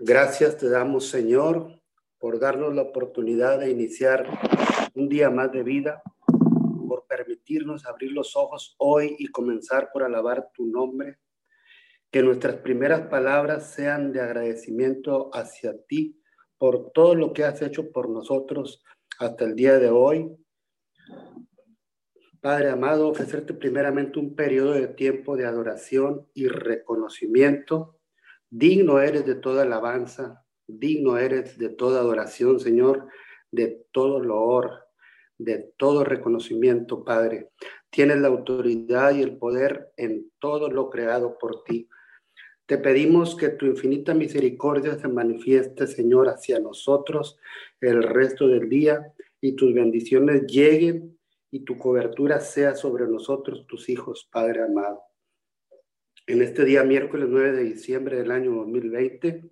[0.00, 1.82] Gracias te damos, Señor,
[2.20, 4.28] por darnos la oportunidad de iniciar
[4.94, 6.04] un día más de vida,
[6.86, 11.18] por permitirnos abrir los ojos hoy y comenzar por alabar tu nombre.
[12.12, 16.22] Que nuestras primeras palabras sean de agradecimiento hacia ti
[16.58, 18.84] por todo lo que has hecho por nosotros
[19.18, 20.30] hasta el día de hoy.
[22.40, 27.97] Padre amado, ofrecerte primeramente un periodo de tiempo de adoración y reconocimiento.
[28.50, 33.08] Digno eres de toda alabanza, digno eres de toda adoración, Señor,
[33.50, 34.86] de todo loor,
[35.38, 37.50] de todo reconocimiento, Padre.
[37.90, 41.88] Tienes la autoridad y el poder en todo lo creado por ti.
[42.66, 47.38] Te pedimos que tu infinita misericordia se manifieste, Señor, hacia nosotros
[47.80, 51.18] el resto del día y tus bendiciones lleguen
[51.50, 55.07] y tu cobertura sea sobre nosotros, tus hijos, Padre amado.
[56.28, 59.50] En este día, miércoles 9 de diciembre del año 2020,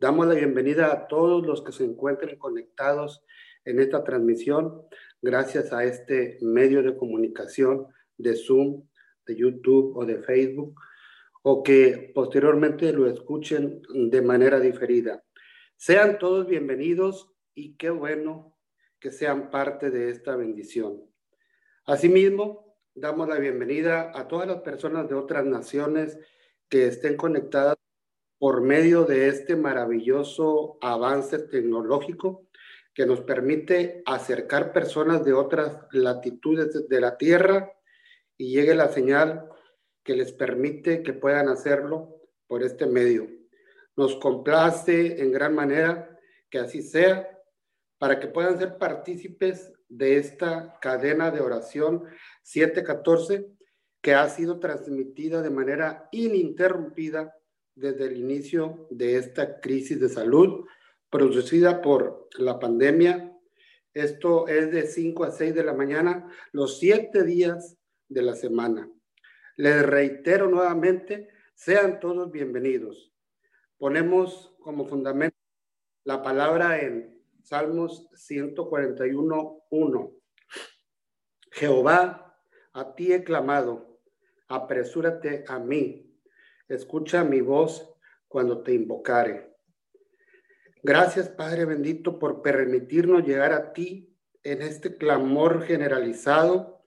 [0.00, 3.22] damos la bienvenida a todos los que se encuentren conectados
[3.66, 4.80] en esta transmisión,
[5.20, 8.88] gracias a este medio de comunicación de Zoom,
[9.26, 10.80] de YouTube o de Facebook
[11.42, 15.22] o que posteriormente lo escuchen de manera diferida.
[15.76, 18.56] Sean todos bienvenidos y qué bueno
[18.98, 20.98] que sean parte de esta bendición.
[21.84, 22.65] Asimismo,
[22.96, 26.18] damos la bienvenida a todas las personas de otras naciones
[26.70, 27.76] que estén conectadas
[28.38, 32.48] por medio de este maravilloso avance tecnológico
[32.94, 37.70] que nos permite acercar personas de otras latitudes de la Tierra
[38.38, 39.46] y llegue la señal
[40.02, 43.28] que les permite que puedan hacerlo por este medio.
[43.94, 47.28] Nos complace en gran manera que así sea,
[47.98, 52.04] para que puedan ser partícipes de esta cadena de oración
[52.42, 53.46] 714
[54.00, 57.34] que ha sido transmitida de manera ininterrumpida
[57.74, 60.66] desde el inicio de esta crisis de salud
[61.10, 63.32] producida por la pandemia.
[63.94, 67.78] Esto es de 5 a 6 de la mañana, los siete días
[68.08, 68.90] de la semana.
[69.56, 73.12] Les reitero nuevamente, sean todos bienvenidos.
[73.78, 75.36] Ponemos como fundamento
[76.04, 77.15] la palabra en
[77.46, 80.12] Salmos 141.1.
[81.52, 82.36] Jehová,
[82.72, 84.00] a ti he clamado,
[84.48, 86.12] apresúrate a mí,
[86.66, 87.88] escucha mi voz
[88.26, 89.54] cuando te invocare.
[90.82, 96.82] Gracias, Padre bendito, por permitirnos llegar a ti en este clamor generalizado,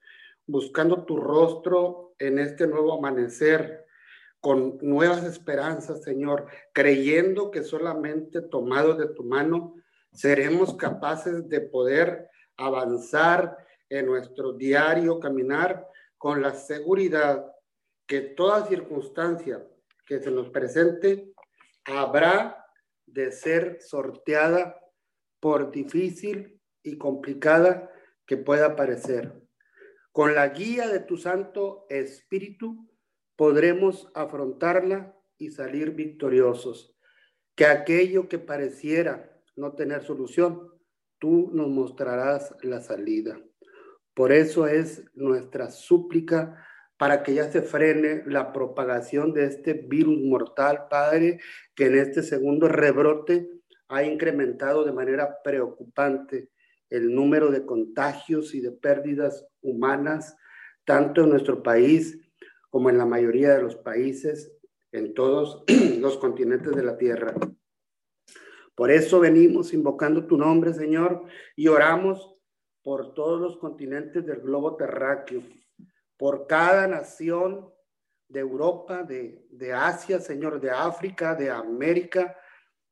[0.46, 3.86] buscando tu rostro en este nuevo amanecer
[4.41, 9.76] con nuevas esperanzas, Señor, creyendo que solamente tomados de tu mano
[10.12, 13.58] seremos capaces de poder avanzar
[13.90, 15.88] en nuestro diario caminar
[16.18, 17.46] con la seguridad
[18.06, 19.66] que toda circunstancia
[20.06, 21.31] que se nos presente
[21.86, 22.66] habrá
[23.06, 24.80] de ser sorteada
[25.40, 27.91] por difícil y complicada
[28.26, 29.41] que pueda parecer.
[30.12, 32.90] Con la guía de tu Santo Espíritu
[33.36, 36.96] podremos afrontarla y salir victoriosos.
[37.56, 39.28] Que aquello que pareciera
[39.59, 40.70] no tener solución,
[41.20, 43.40] tú nos mostrarás la salida.
[44.14, 46.66] Por eso es nuestra súplica
[46.97, 51.40] para que ya se frene la propagación de este virus mortal, Padre,
[51.75, 53.50] que en este segundo rebrote
[53.88, 56.50] ha incrementado de manera preocupante
[56.90, 60.36] el número de contagios y de pérdidas humanas,
[60.86, 62.20] tanto en nuestro país
[62.70, 64.52] como en la mayoría de los países,
[64.91, 65.64] en todos
[66.00, 67.34] los continentes de la Tierra.
[68.79, 72.34] Por eso venimos invocando tu nombre, Señor, y oramos
[72.81, 75.44] por todos los continentes del globo terráqueo,
[76.16, 77.69] por cada nación
[78.29, 82.38] de Europa, de, de Asia, Señor, de África, de América,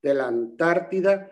[0.02, 1.31] de la Antártida,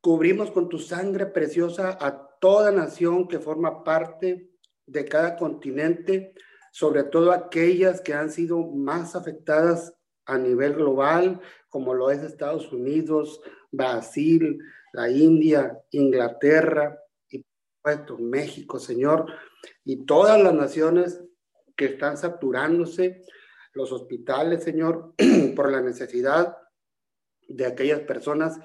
[0.00, 4.50] Cubrimos con tu sangre preciosa a toda nación que forma parte
[4.86, 6.34] de cada continente,
[6.70, 12.70] sobre todo aquellas que han sido más afectadas a nivel global, como lo es Estados
[12.70, 13.40] Unidos,
[13.76, 14.58] Brasil,
[14.92, 16.98] la India, Inglaterra
[17.28, 17.44] y
[17.82, 19.26] por México, Señor,
[19.84, 21.22] y todas las naciones
[21.76, 23.22] que están saturándose,
[23.72, 25.14] los hospitales, Señor,
[25.56, 26.56] por la necesidad
[27.48, 28.58] de aquellas personas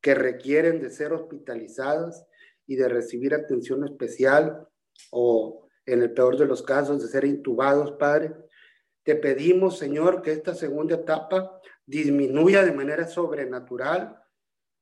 [0.00, 2.26] que requieren de ser hospitalizadas
[2.66, 4.66] y de recibir atención especial
[5.10, 8.34] o, en el peor de los casos, de ser intubados, Padre.
[9.04, 14.20] Te pedimos, Señor, que esta segunda etapa disminuya de manera sobrenatural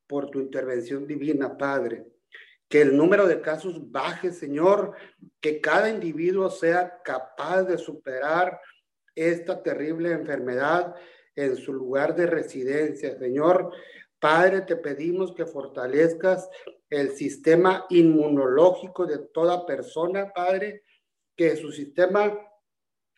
[0.06, 2.06] por tu intervención divina, Padre.
[2.69, 4.95] Que el número de casos baje, Señor,
[5.41, 8.61] que cada individuo sea capaz de superar
[9.15, 10.95] esta terrible enfermedad
[11.37, 13.19] en su lugar de residencia.
[13.19, 13.73] Señor,
[14.19, 16.49] Padre, te pedimos que fortalezcas
[16.89, 20.83] el sistema inmunológico de toda persona, Padre,
[21.37, 22.39] que su sistema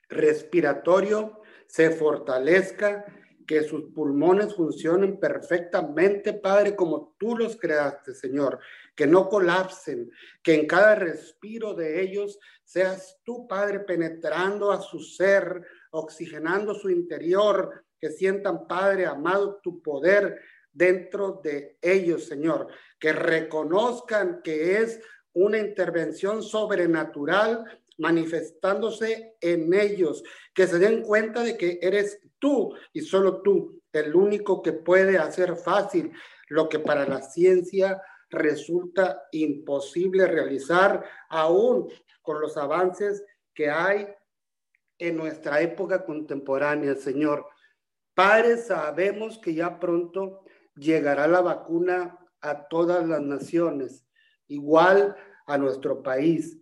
[0.09, 3.05] respiratorio se fortalezca,
[3.47, 8.59] que sus pulmones funcionen perfectamente, Padre, como tú los creaste, Señor,
[8.95, 10.11] que no colapsen,
[10.43, 16.91] que en cada respiro de ellos seas tú, Padre, penetrando a su ser, oxigenando su
[16.91, 20.41] interior, que sientan, Padre amado, tu poder
[20.73, 22.67] dentro de ellos, Señor,
[22.99, 25.01] que reconozcan que es
[25.33, 27.65] una intervención sobrenatural
[27.99, 30.23] manifestándose en ellos,
[30.55, 35.19] que se den cuenta de que eres tú y solo tú el único que puede
[35.19, 36.13] hacer fácil
[36.49, 38.01] lo que para la ciencia
[38.31, 41.91] resulta imposible realizar aún
[42.23, 44.07] con los avances que hay
[44.99, 47.47] en nuestra época contemporánea, Señor.
[48.15, 50.45] Padre, sabemos que ya pronto
[50.75, 54.07] llegará la vacuna a todas las naciones,
[54.49, 55.17] igual
[55.47, 56.59] a nuestro país.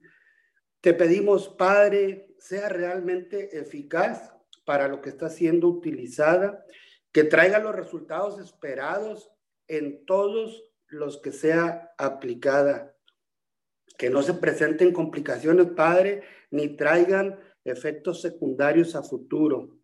[0.84, 4.34] Te pedimos, Padre, sea realmente eficaz
[4.66, 6.62] para lo que está siendo utilizada,
[7.10, 9.32] que traiga los resultados esperados
[9.66, 12.94] en todos los que sea aplicada,
[13.96, 19.78] que no se presenten complicaciones, Padre, ni traigan efectos secundarios a futuro.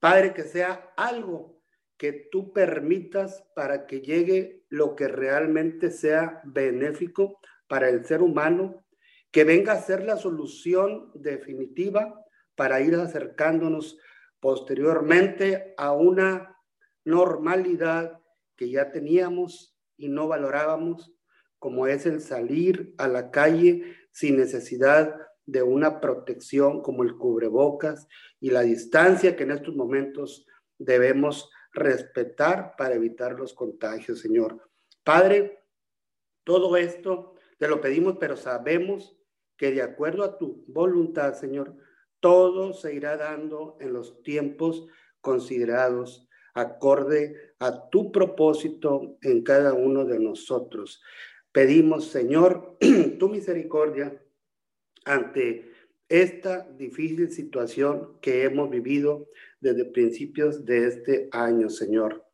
[0.00, 1.60] Padre, que sea algo
[1.98, 7.38] que tú permitas para que llegue lo que realmente sea benéfico
[7.68, 8.82] para el ser humano,
[9.32, 12.22] que venga a ser la solución definitiva
[12.54, 13.98] para ir acercándonos
[14.40, 16.56] posteriormente a una
[17.04, 18.20] normalidad
[18.56, 21.14] que ya teníamos y no valorábamos,
[21.58, 28.06] como es el salir a la calle sin necesidad de una protección como el cubrebocas
[28.38, 30.46] y la distancia que en estos momentos
[30.78, 34.60] debemos respetar para evitar los contagios, Señor.
[35.02, 35.58] Padre,
[36.44, 39.16] todo esto te lo pedimos, pero sabemos
[39.56, 41.76] que de acuerdo a tu voluntad, Señor,
[42.20, 44.86] todo se irá dando en los tiempos
[45.20, 51.02] considerados acorde a tu propósito en cada uno de nosotros.
[51.52, 52.76] Pedimos, Señor,
[53.18, 54.22] tu misericordia
[55.04, 55.70] ante
[56.08, 59.28] esta difícil situación que hemos vivido
[59.60, 62.26] desde principios de este año, Señor.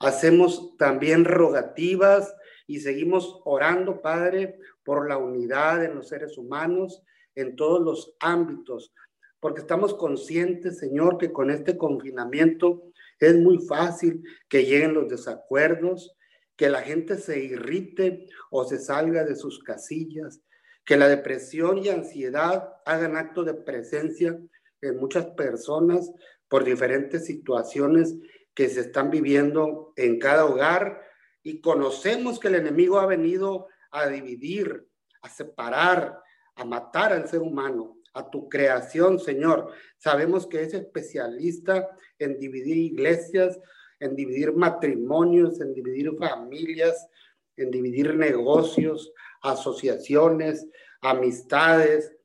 [0.00, 2.34] Hacemos también rogativas
[2.66, 7.02] y seguimos orando, Padre, por la unidad de los seres humanos
[7.34, 8.92] en todos los ámbitos,
[9.40, 12.84] porque estamos conscientes, Señor, que con este confinamiento
[13.18, 16.16] es muy fácil que lleguen los desacuerdos,
[16.56, 20.40] que la gente se irrite o se salga de sus casillas,
[20.84, 24.38] que la depresión y ansiedad hagan acto de presencia
[24.80, 26.12] en muchas personas
[26.48, 28.14] por diferentes situaciones
[28.54, 31.02] que se están viviendo en cada hogar
[31.44, 34.88] y conocemos que el enemigo ha venido a dividir,
[35.22, 36.20] a separar,
[36.56, 39.72] a matar al ser humano a tu creación, Señor.
[39.98, 43.60] Sabemos que es especialista en dividir iglesias,
[44.00, 47.08] en dividir matrimonios, en dividir familias,
[47.56, 49.12] en dividir negocios,
[49.42, 50.66] asociaciones,
[51.00, 52.16] amistades,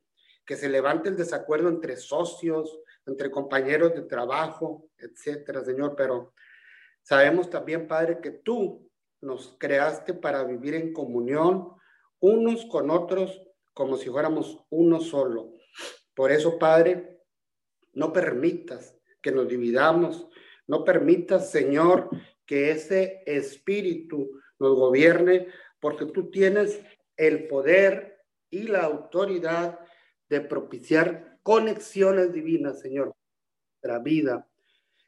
[0.45, 5.95] que se levante el desacuerdo entre socios, entre compañeros de trabajo, etcétera, Señor.
[5.98, 6.33] Pero
[7.01, 8.88] sabemos también, Padre, que tú
[9.21, 11.69] nos creaste para vivir en comunión
[12.19, 13.42] unos con otros
[13.73, 15.54] como si fuéramos uno solo.
[16.14, 17.21] Por eso, Padre,
[17.94, 20.28] no permitas que nos dividamos,
[20.68, 22.09] no permitas, Señor,
[22.45, 25.47] que ese espíritu nos gobierne,
[25.80, 26.81] porque tú tienes
[27.16, 29.80] el poder y la autoridad
[30.30, 33.14] de propiciar conexiones divinas, Señor,
[33.81, 34.47] nuestra vida.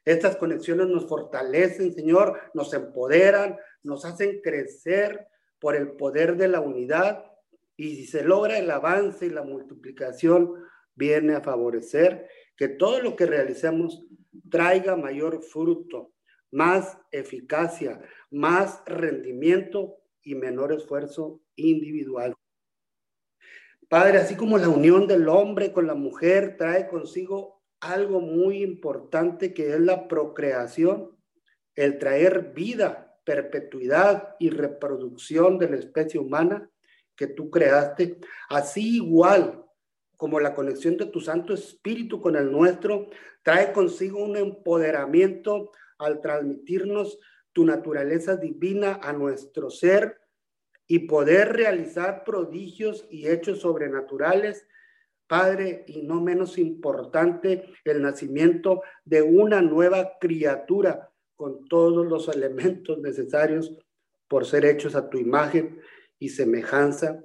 [0.04, 6.60] Estas conexiones nos fortalecen, Señor, nos empoderan, nos hacen crecer por el poder de la
[6.60, 7.24] unidad.
[7.76, 10.54] Y si se logra el avance y la multiplicación,
[10.94, 14.04] viene a favorecer que todo lo que realicemos
[14.50, 16.12] traiga mayor fruto,
[16.50, 22.34] más eficacia, más rendimiento y menor esfuerzo individual.
[23.88, 29.52] Padre, así como la unión del hombre con la mujer trae consigo algo muy importante
[29.52, 31.10] que es la procreación,
[31.74, 36.70] el traer vida, perpetuidad y reproducción de la especie humana
[37.16, 39.64] que tú creaste, así igual
[40.16, 43.08] como la conexión de tu Santo Espíritu con el nuestro,
[43.42, 47.18] trae consigo un empoderamiento al transmitirnos
[47.52, 50.20] tu naturaleza divina a nuestro ser
[50.86, 54.66] y poder realizar prodigios y hechos sobrenaturales.
[55.26, 61.11] Padre, y no menos importante, el nacimiento de una nueva criatura
[61.42, 63.76] con todos los elementos necesarios
[64.28, 65.80] por ser hechos a tu imagen
[66.20, 67.20] y semejanza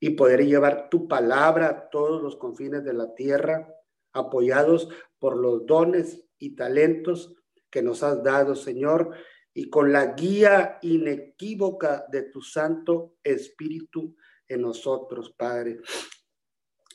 [0.00, 3.68] y poder llevar tu palabra a todos los confines de la tierra,
[4.14, 4.88] apoyados
[5.18, 7.36] por los dones y talentos
[7.68, 9.10] que nos has dado, Señor,
[9.52, 14.16] y con la guía inequívoca de tu Santo Espíritu
[14.48, 15.80] en nosotros, Padre.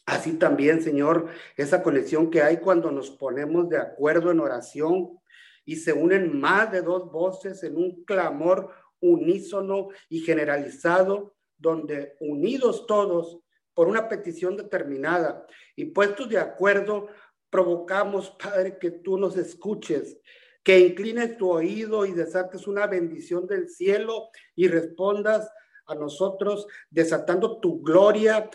[0.08, 5.20] Así también, Señor, esa conexión que hay cuando nos ponemos de acuerdo en oración
[5.66, 12.86] y se unen más de dos voces en un clamor unísono y generalizado, donde unidos
[12.86, 13.40] todos
[13.74, 15.46] por una petición determinada
[15.76, 17.08] y puestos de acuerdo,
[17.50, 20.18] provocamos, Padre, que tú nos escuches,
[20.64, 25.50] que inclines tu oído y desates una bendición del cielo y respondas
[25.86, 28.50] a nosotros desatando tu gloria,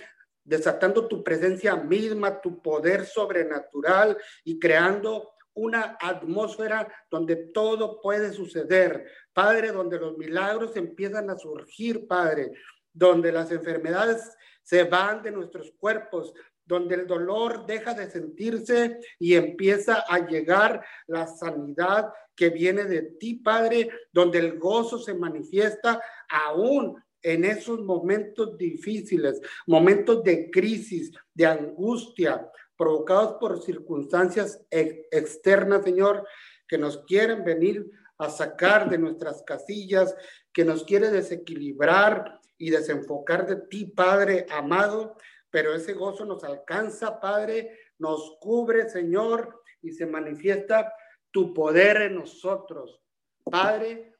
[0.45, 9.05] desatando tu presencia misma, tu poder sobrenatural y creando una atmósfera donde todo puede suceder.
[9.33, 12.53] Padre, donde los milagros empiezan a surgir, Padre,
[12.93, 16.33] donde las enfermedades se van de nuestros cuerpos,
[16.65, 23.03] donde el dolor deja de sentirse y empieza a llegar la sanidad que viene de
[23.19, 31.13] ti, Padre, donde el gozo se manifiesta aún en esos momentos difíciles, momentos de crisis,
[31.35, 32.49] de angustia,
[32.81, 36.27] provocados por circunstancias externas, Señor,
[36.67, 40.17] que nos quieren venir a sacar de nuestras casillas,
[40.51, 45.19] que nos quiere desequilibrar y desenfocar de ti, Padre amado,
[45.51, 50.91] pero ese gozo nos alcanza, Padre, nos cubre, Señor, y se manifiesta
[51.31, 53.03] tu poder en nosotros.
[53.45, 54.15] Padre,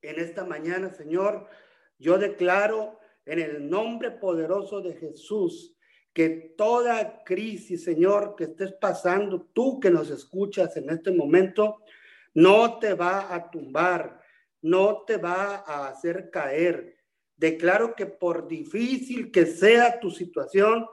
[0.00, 1.48] en esta mañana, Señor,
[1.96, 5.76] yo declaro en el nombre poderoso de Jesús
[6.12, 11.78] que toda crisis, Señor, que estés pasando, tú que nos escuchas en este momento,
[12.34, 14.20] no te va a tumbar,
[14.60, 16.96] no te va a hacer caer.
[17.36, 20.86] Declaro que por difícil que sea tu situación,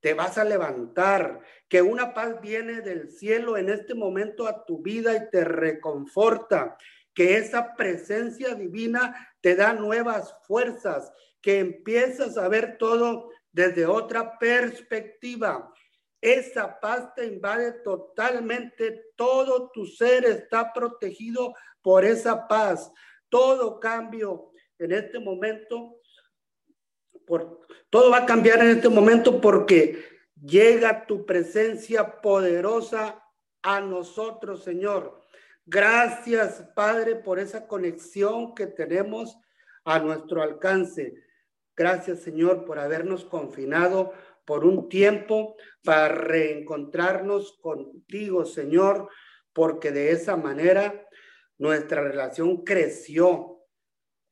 [0.00, 4.80] te vas a levantar, que una paz viene del cielo en este momento a tu
[4.82, 6.76] vida y te reconforta,
[7.12, 14.38] que esa presencia divina te da nuevas fuerzas, que empiezas a ver todo desde otra
[14.38, 15.72] perspectiva.
[16.20, 22.92] Esa paz te invade totalmente, todo tu ser está protegido por esa paz.
[23.30, 25.96] Todo cambio en este momento,
[27.26, 30.04] por, todo va a cambiar en este momento porque
[30.38, 33.24] llega tu presencia poderosa
[33.62, 35.22] a nosotros, Señor.
[35.64, 39.38] Gracias, Padre, por esa conexión que tenemos
[39.82, 41.25] a nuestro alcance.
[41.76, 44.12] Gracias, Señor, por habernos confinado
[44.46, 49.10] por un tiempo para reencontrarnos contigo, Señor,
[49.52, 51.06] porque de esa manera
[51.58, 53.64] nuestra relación creció.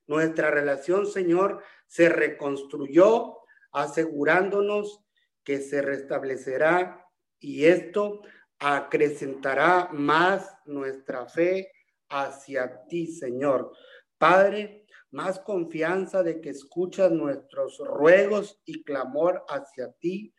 [0.07, 3.39] Nuestra relación, Señor, se reconstruyó,
[3.73, 5.05] asegurándonos
[5.43, 7.07] que se restablecerá
[7.39, 8.23] y esto
[8.59, 11.71] acrecentará más nuestra fe
[12.09, 13.73] hacia ti, Señor.
[14.17, 14.84] Padre,
[15.15, 20.35] más confianza de que escuchas nuestros ruegos y clamor hacia ti,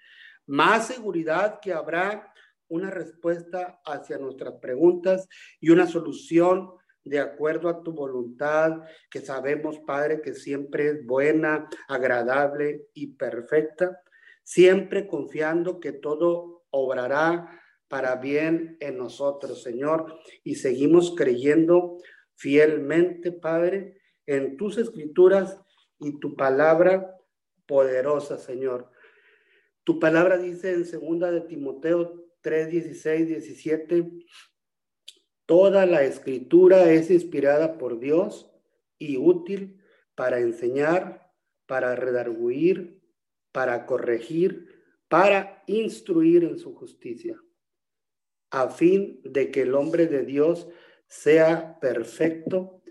[0.45, 2.33] más seguridad que habrá
[2.67, 5.29] una respuesta hacia nuestras preguntas
[5.61, 6.71] y una solución
[7.05, 14.01] de acuerdo a tu voluntad, que sabemos, Padre, que siempre es buena, agradable y perfecta,
[14.43, 21.97] siempre confiando que todo obrará para bien en nosotros, Señor, y seguimos creyendo
[22.33, 25.59] fielmente, Padre, en tus escrituras
[25.99, 27.17] y tu palabra
[27.65, 28.89] poderosa, Señor.
[29.83, 34.11] Tu palabra dice en segunda de Timoteo 3, 16, 17,
[35.45, 38.51] toda la escritura es inspirada por Dios
[38.97, 39.81] y útil
[40.15, 41.31] para enseñar,
[41.65, 43.01] para redarguir,
[43.51, 44.67] para corregir,
[45.07, 47.39] para instruir en su justicia
[48.55, 50.67] a fin de que el hombre de Dios
[51.07, 52.81] sea perfecto,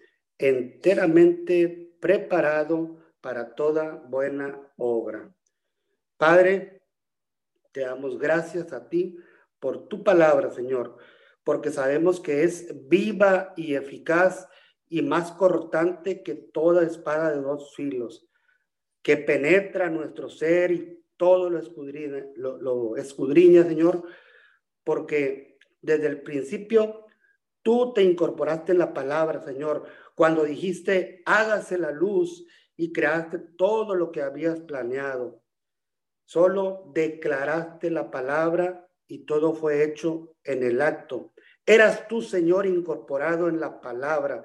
[0.48, 5.34] enteramente preparado para toda buena obra.
[6.16, 6.82] Padre,
[7.72, 9.16] te damos gracias a ti
[9.58, 10.96] por tu palabra, Señor,
[11.42, 14.46] porque sabemos que es viva y eficaz
[14.88, 18.28] y más cortante que toda espada de dos filos,
[19.02, 24.02] que penetra nuestro ser y todo lo escudriña, Señor,
[24.84, 27.06] porque desde el principio,
[27.62, 29.84] tú te incorporaste en la palabra, Señor,
[30.14, 35.42] cuando dijiste, hágase la luz y creaste todo lo que habías planeado.
[36.24, 41.32] Solo declaraste la palabra y todo fue hecho en el acto.
[41.66, 44.44] Eras tú, Señor, incorporado en la palabra.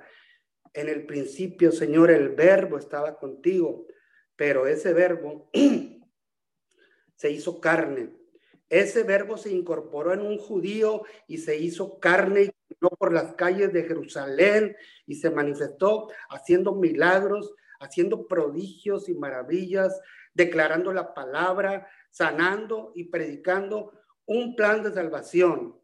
[0.74, 3.88] En el principio, Señor, el verbo estaba contigo,
[4.36, 5.50] pero ese verbo
[7.16, 8.14] se hizo carne.
[8.70, 13.34] Ese verbo se incorporó en un judío y se hizo carne y no por las
[13.34, 20.00] calles de Jerusalén y se manifestó haciendo milagros, haciendo prodigios y maravillas,
[20.34, 23.94] declarando la palabra, sanando y predicando
[24.26, 25.80] un plan de salvación.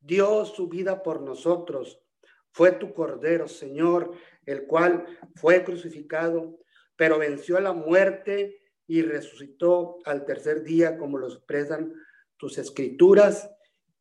[0.00, 2.02] Dio su vida por nosotros.
[2.50, 4.12] Fue tu Cordero, Señor,
[4.44, 5.04] el cual
[5.34, 6.58] fue crucificado,
[6.96, 11.92] pero venció a la muerte y resucitó al tercer día, como lo expresan
[12.36, 13.50] tus escrituras,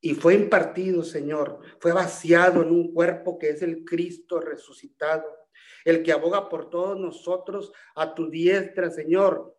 [0.05, 5.25] y fue impartido, Señor, fue vaciado en un cuerpo que es el Cristo resucitado,
[5.83, 9.57] el que aboga por todos nosotros a tu diestra, Señor.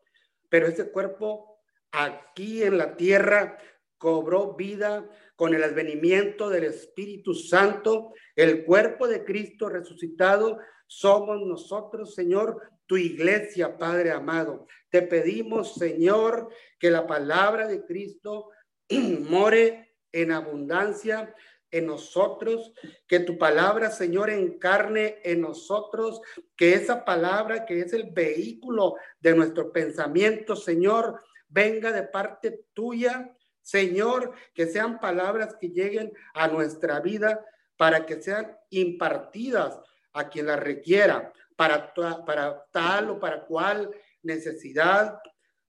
[0.48, 1.58] Pero ese cuerpo
[1.90, 3.58] aquí en la tierra
[3.98, 12.14] cobró vida con el advenimiento del Espíritu Santo, el cuerpo de Cristo resucitado, somos nosotros,
[12.14, 14.68] Señor, tu iglesia, Padre amado.
[14.90, 18.50] Te pedimos, Señor, que la palabra de Cristo
[19.28, 19.85] more
[20.22, 21.34] en abundancia
[21.70, 22.72] en nosotros,
[23.06, 26.22] que tu palabra, Señor, encarne en nosotros,
[26.56, 33.30] que esa palabra que es el vehículo de nuestro pensamiento, Señor, venga de parte tuya,
[33.60, 37.44] Señor, que sean palabras que lleguen a nuestra vida
[37.76, 39.78] para que sean impartidas
[40.12, 41.92] a quien las requiera, para,
[42.24, 43.90] para tal o para cual
[44.22, 45.18] necesidad,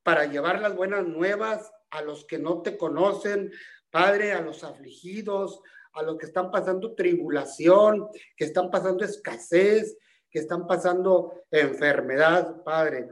[0.03, 3.51] para llevar las buenas nuevas a los que no te conocen,
[3.89, 5.61] Padre, a los afligidos,
[5.93, 9.97] a los que están pasando tribulación, que están pasando escasez,
[10.29, 13.09] que están pasando enfermedad, Padre.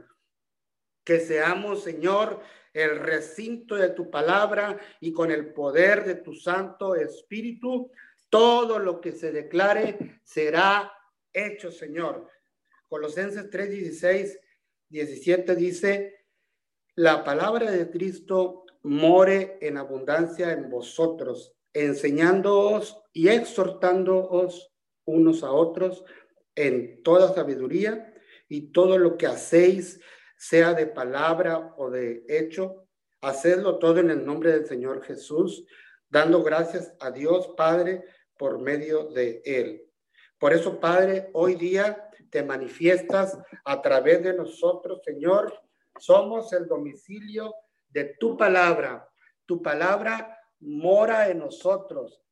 [1.04, 2.40] Que seamos, Señor,
[2.72, 7.90] el recinto de tu palabra y con el poder de tu Santo Espíritu,
[8.28, 10.92] todo lo que se declare será
[11.32, 12.28] hecho, Señor.
[12.86, 14.38] Colosenses 3, 16,
[14.90, 16.26] 17 dice,
[16.96, 24.72] la palabra de Cristo more en abundancia en vosotros, enseñándoos y exhortándoos
[25.04, 26.04] unos a otros
[26.54, 28.14] en toda sabiduría
[28.48, 30.00] y todo lo que hacéis,
[30.36, 32.86] sea de palabra o de hecho,
[33.22, 35.66] hacedlo todo en el nombre del Señor Jesús,
[36.08, 38.04] dando gracias a Dios Padre
[38.38, 39.82] por medio de Él.
[40.38, 45.52] Por eso, Padre, hoy día te manifiestas a través de nosotros, Señor.
[45.98, 47.52] Somos el domicilio
[47.96, 49.08] de tu palabra.
[49.46, 52.22] Tu palabra mora en nosotros.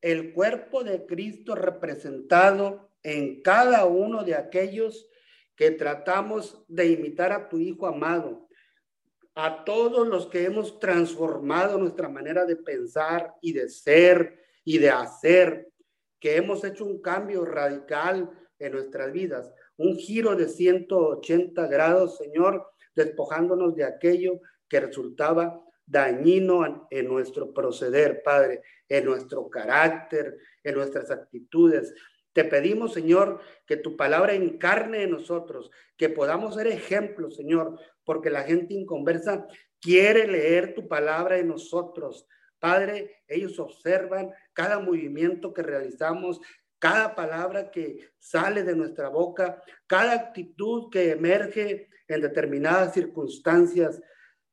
[0.00, 5.10] El cuerpo de Cristo representado en cada uno de aquellos
[5.56, 8.48] que tratamos de imitar a tu Hijo amado.
[9.34, 14.88] A todos los que hemos transformado nuestra manera de pensar y de ser y de
[14.88, 15.68] hacer,
[16.18, 22.66] que hemos hecho un cambio radical en nuestras vidas, un giro de 180 grados, Señor,
[22.94, 31.10] despojándonos de aquello que resultaba dañino en nuestro proceder, Padre, en nuestro carácter, en nuestras
[31.10, 31.92] actitudes.
[32.32, 38.30] Te pedimos, Señor, que tu palabra encarne en nosotros, que podamos ser ejemplos, Señor, porque
[38.30, 39.46] la gente inconversa
[39.80, 42.26] quiere leer tu palabra en nosotros.
[42.60, 46.40] Padre, ellos observan cada movimiento que realizamos,
[46.78, 54.00] cada palabra que sale de nuestra boca, cada actitud que emerge en determinadas circunstancias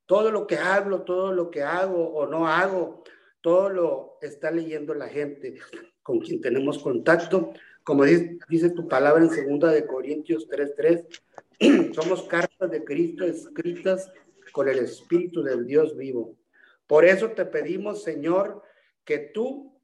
[0.08, 3.04] todo lo que hablo, todo lo que hago o no hago,
[3.42, 5.60] todo lo está leyendo la gente
[6.02, 7.52] con quien tenemos contacto.
[7.84, 14.12] Como dice, tu palabra en segunda de Corintios 3:3, somos cartas de Cristo escritas
[14.54, 16.36] con el Espíritu del Dios vivo.
[16.88, 18.64] Por eso te pedimos, Señor,
[19.04, 19.78] que tú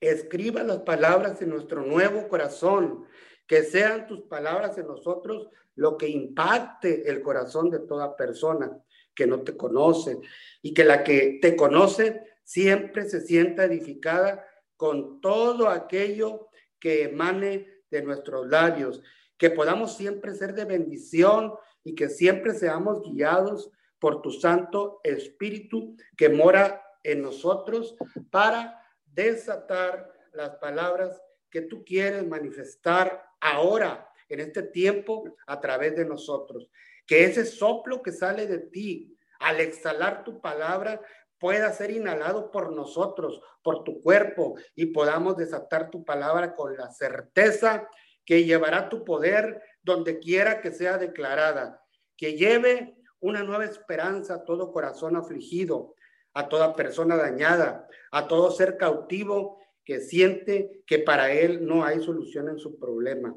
[0.00, 3.06] escribas las palabras en nuestro nuevo corazón,
[3.46, 8.80] que sean tus palabras en nosotros lo que impacte el corazón de toda persona
[9.14, 10.18] que no te conoce
[10.62, 14.46] y que la que te conoce siempre se sienta edificada
[14.76, 16.48] con todo aquello
[16.78, 19.02] que emane de nuestros labios,
[19.36, 25.96] que podamos siempre ser de bendición y que siempre seamos guiados por tu Santo Espíritu
[26.16, 27.96] que mora en nosotros
[28.30, 31.20] para desatar las palabras
[31.50, 36.70] que tú quieres manifestar ahora, en este tiempo, a través de nosotros
[37.06, 41.00] que ese soplo que sale de ti al exhalar tu palabra
[41.38, 46.90] pueda ser inhalado por nosotros, por tu cuerpo, y podamos desatar tu palabra con la
[46.90, 47.88] certeza
[48.24, 51.82] que llevará tu poder donde quiera que sea declarada,
[52.16, 55.94] que lleve una nueva esperanza a todo corazón afligido,
[56.34, 62.00] a toda persona dañada, a todo ser cautivo que siente que para él no hay
[62.00, 63.34] solución en su problema.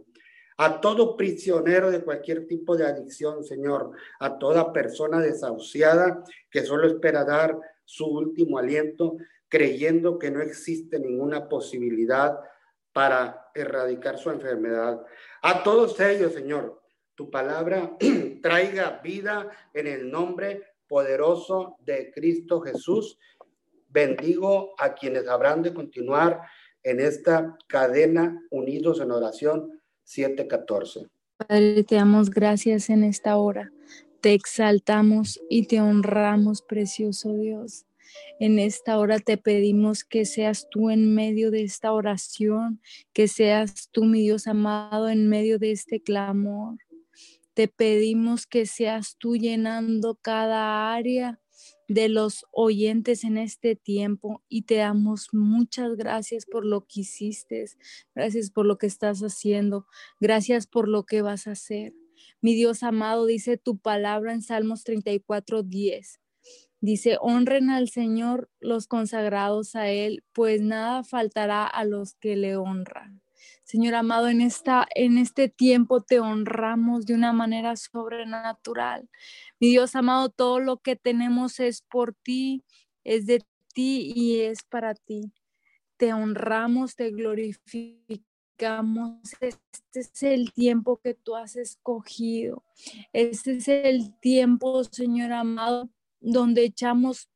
[0.58, 6.88] A todo prisionero de cualquier tipo de adicción, Señor, a toda persona desahuciada que solo
[6.88, 9.18] espera dar su último aliento,
[9.50, 12.39] creyendo que no existe ninguna posibilidad
[12.94, 15.06] para erradicar su enfermedad.
[15.41, 16.82] A todos ellos, Señor,
[17.15, 17.98] tu palabra
[18.41, 23.20] traiga vida en el nombre poderoso de Cristo Jesús.
[23.89, 26.41] Bendigo a quienes habrán de continuar
[26.82, 31.08] en esta cadena unidos en oración 714.
[31.38, 33.72] Padre, te damos gracias en esta hora.
[34.22, 37.86] Te exaltamos y te honramos, precioso Dios.
[38.39, 42.82] En esta hora te pedimos que seas tú en medio de esta oración,
[43.13, 46.78] que seas tú, mi Dios amado, en medio de este clamor.
[47.54, 51.39] Te pedimos que seas tú llenando cada área
[51.88, 57.65] de los oyentes en este tiempo y te damos muchas gracias por lo que hiciste,
[58.13, 59.86] gracias por lo que estás haciendo,
[60.19, 61.93] gracias por lo que vas a hacer.
[62.41, 66.19] Mi Dios amado, dice tu palabra en Salmos 34, 10.
[66.82, 72.58] Dice, honren al Señor los consagrados a Él, pues nada faltará a los que le
[72.58, 73.25] honran.
[73.65, 79.10] Señor amado, en, esta, en este tiempo te honramos de una manera sobrenatural.
[79.60, 82.63] Mi Dios amado, todo lo que tenemos es por ti,
[83.04, 85.34] es de ti y es para ti.
[85.97, 89.19] Te honramos, te glorificamos.
[89.39, 92.63] Este es el tiempo que tú has escogido.
[93.13, 97.32] Este es el tiempo, Señor amado, donde echamos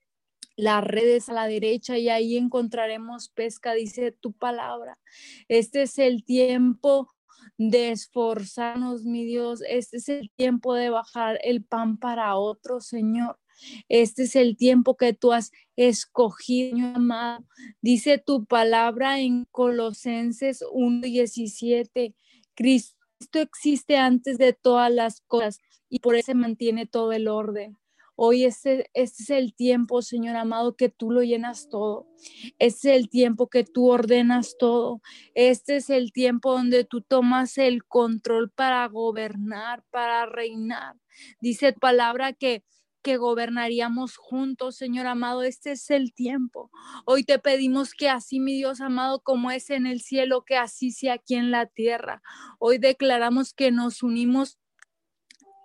[0.59, 4.99] las redes a la derecha y ahí encontraremos pesca, dice tu palabra.
[5.47, 7.09] Este es el tiempo
[7.57, 9.61] de esforzarnos, mi Dios.
[9.67, 13.39] Este es el tiempo de bajar el pan para otro, Señor.
[13.87, 17.45] Este es el tiempo que tú has escogido, amado.
[17.81, 22.15] Dice tu palabra en Colosenses 1:17.
[22.53, 27.77] Cristo existe antes de todas las cosas y por eso mantiene todo el orden.
[28.21, 32.05] Hoy este, es el tiempo, Señor amado, que tú lo llenas todo.
[32.59, 35.01] Este es el tiempo que tú ordenas todo.
[35.35, 40.97] Este es el tiempo donde tú tomas el control para gobernar, para reinar.
[41.39, 42.65] Dice palabra que
[43.01, 45.43] que gobernaríamos juntos, Señor amado.
[45.43, 46.69] Este es el tiempo.
[47.05, 50.91] Hoy te pedimos que así, mi Dios amado, como es en el cielo, que así
[50.91, 52.21] sea aquí en la tierra.
[52.59, 54.59] Hoy declaramos que nos unimos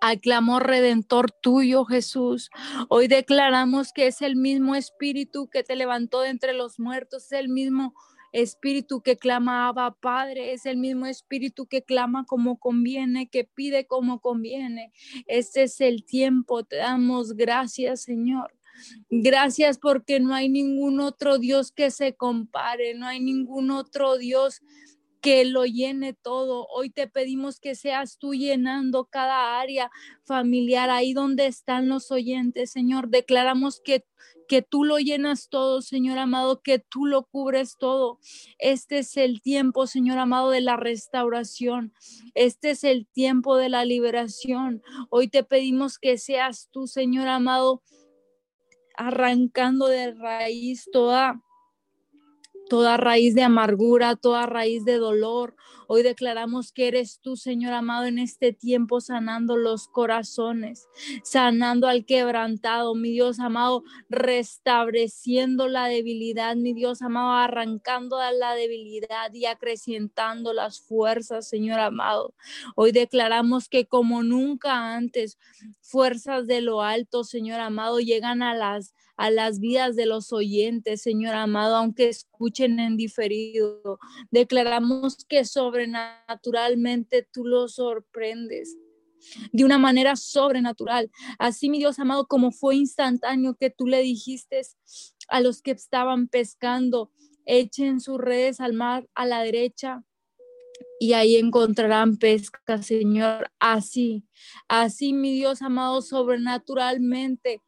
[0.01, 2.49] al clamor redentor tuyo, Jesús.
[2.89, 7.31] Hoy declaramos que es el mismo espíritu que te levantó de entre los muertos, es
[7.33, 7.93] el mismo
[8.31, 13.87] espíritu que clama Abba Padre, es el mismo espíritu que clama como conviene, que pide
[13.87, 14.91] como conviene.
[15.25, 18.51] Este es el tiempo, te damos gracias, Señor.
[19.09, 24.61] Gracias porque no hay ningún otro Dios que se compare, no hay ningún otro Dios
[25.25, 26.67] que lo llene todo.
[26.67, 29.89] Hoy te pedimos que seas tú llenando cada área
[30.23, 33.09] familiar, ahí donde están los oyentes, Señor.
[33.09, 34.05] Declaramos que
[34.47, 38.19] que tú lo llenas todo, Señor amado, que tú lo cubres todo.
[38.59, 41.91] Este es el tiempo, Señor amado, de la restauración.
[42.35, 44.83] Este es el tiempo de la liberación.
[45.09, 47.81] Hoy te pedimos que seas tú, Señor amado,
[48.95, 51.41] arrancando de raíz toda
[52.69, 55.55] toda raíz de amargura, toda raíz de dolor.
[55.87, 60.87] Hoy declaramos que eres tú, Señor amado, en este tiempo sanando los corazones,
[61.23, 69.33] sanando al quebrantado, mi Dios amado, restableciendo la debilidad, mi Dios amado, arrancando la debilidad
[69.33, 72.33] y acrecentando las fuerzas, Señor amado.
[72.75, 75.37] Hoy declaramos que como nunca antes,
[75.81, 81.01] fuerzas de lo alto, Señor amado, llegan a las a las vidas de los oyentes,
[81.01, 83.99] Señor amado, aunque escuchen en diferido.
[84.31, 85.45] Declaramos que
[85.75, 88.77] sobrenaturalmente tú los sorprendes
[89.51, 91.11] de una manera sobrenatural.
[91.37, 94.61] Así, mi Dios amado, como fue instantáneo que tú le dijiste
[95.27, 97.11] a los que estaban pescando,
[97.45, 100.03] echen sus redes al mar a la derecha
[100.99, 103.51] y ahí encontrarán pesca, Señor.
[103.59, 104.25] Así,
[104.69, 107.61] así, mi Dios amado, sobrenaturalmente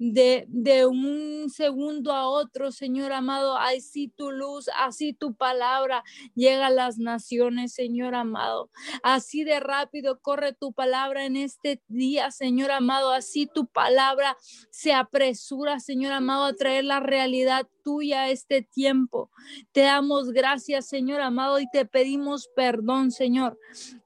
[0.00, 6.02] de, un segundo a otro, Señor amado, así tu luz, así tu palabra
[6.34, 8.70] llega a las naciones, Señor amado.
[9.02, 14.38] Así de rápido corre tu palabra en este día, Señor amado, así tu palabra
[14.70, 19.30] se apresura, Señor amado, a traer la realidad tuya este tiempo.
[19.72, 23.58] Te damos gracias, Señor amado, y te pedimos perdón, Señor.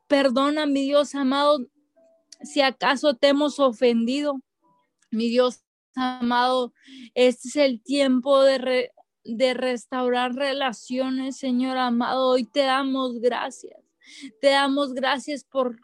[0.09, 1.61] Perdona, mi Dios amado,
[2.42, 4.40] si acaso te hemos ofendido
[5.11, 6.72] Mi Dios amado,
[7.14, 8.90] este es el tiempo de,
[9.24, 12.30] de restaurar relaciones, Señor amado.
[12.30, 13.80] Hoy te damos gracias.
[14.40, 15.76] Te damos gracias por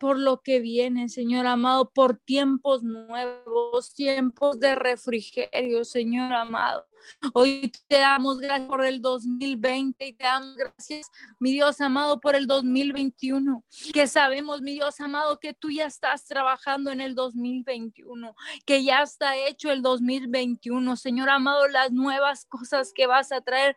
[0.00, 6.86] por lo que viene, Señor amado, por tiempos nuevos, tiempos de refrigerio, Señor amado.
[7.34, 12.34] Hoy te damos gracias por el 2020 y te damos gracias, mi Dios amado, por
[12.34, 18.34] el 2021, que sabemos, mi Dios amado, que tú ya estás trabajando en el 2021,
[18.64, 23.76] que ya está hecho el 2021, Señor amado, las nuevas cosas que vas a traer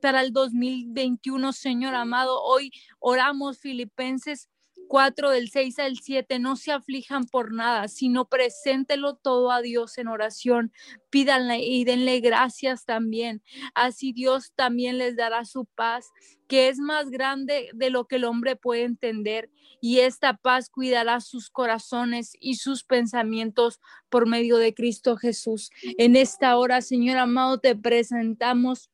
[0.00, 2.40] para el 2021, Señor amado.
[2.44, 4.48] Hoy oramos Filipenses
[4.88, 9.98] 4 del 6 al 7, no se aflijan por nada, sino preséntelo todo a Dios
[9.98, 10.72] en oración,
[11.10, 13.42] pídanle y denle gracias también.
[13.74, 16.10] Así Dios también les dará su paz,
[16.48, 21.20] que es más grande de lo que el hombre puede entender, y esta paz cuidará
[21.20, 25.70] sus corazones y sus pensamientos por medio de Cristo Jesús.
[25.98, 28.90] En esta hora, Señor amado, te presentamos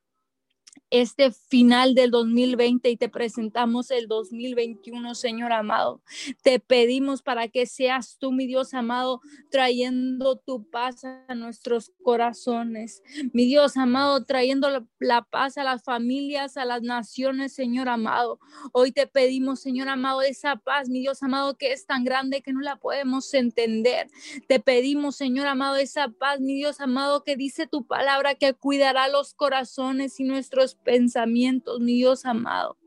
[0.90, 6.02] este final del 2020 y te presentamos el 2021, Señor amado.
[6.42, 13.02] Te pedimos para que seas tú, mi Dios amado, trayendo tu paz a nuestros corazones.
[13.32, 14.68] Mi Dios amado, trayendo
[15.00, 18.38] la, paz a las familias, a las naciones, Señor amado.
[18.72, 22.52] Hoy te pedimos, Señor amado, esa paz, mi Dios amado, que es tan grande que
[22.52, 24.08] no la podemos entender.
[24.46, 29.08] Te pedimos, Señor amado, esa paz, mi Dios amado, que dice tu palabra que cuidará
[29.08, 32.78] los corazones y nuestros pensamientos, mi Dios amado.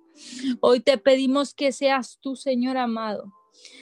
[0.61, 3.31] Hoy te pedimos que seas tú, Señor amado.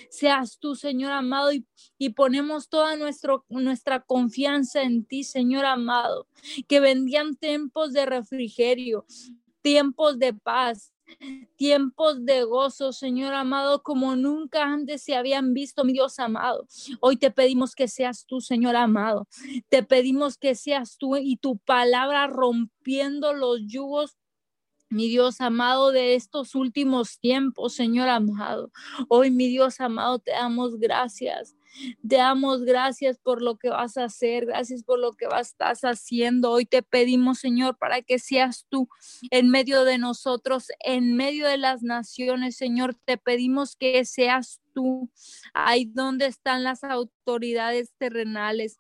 [0.10, 1.66] Seas tú, Señor amado, y,
[1.98, 6.28] y ponemos toda nuestro, nuestra confianza en ti, Señor amado.
[6.68, 9.06] Que vendían tiempos de refrigerio,
[9.62, 10.95] tiempos de paz,
[11.56, 16.68] tiempos de gozo, Señor amado, como nunca antes se habían visto, mi Dios amado.
[17.00, 19.28] Hoy te pedimos que seas tú, Señor amado.
[19.70, 24.18] Te pedimos que seas tú y tu palabra rompiendo los yugos
[24.90, 28.72] mi Dios amado, de estos últimos tiempos, Señor amado.
[29.10, 31.56] Hoy, mi Dios amado, te damos gracias.
[32.08, 36.52] Te damos gracias por lo que vas a hacer, gracias por lo que estás haciendo.
[36.52, 38.88] Hoy te pedimos, Señor, para que seas tú
[39.32, 42.96] en medio de nosotros, en medio de las naciones, Señor.
[43.06, 45.10] Te pedimos que seas tú
[45.54, 48.78] ahí donde están las autoridades terrenales.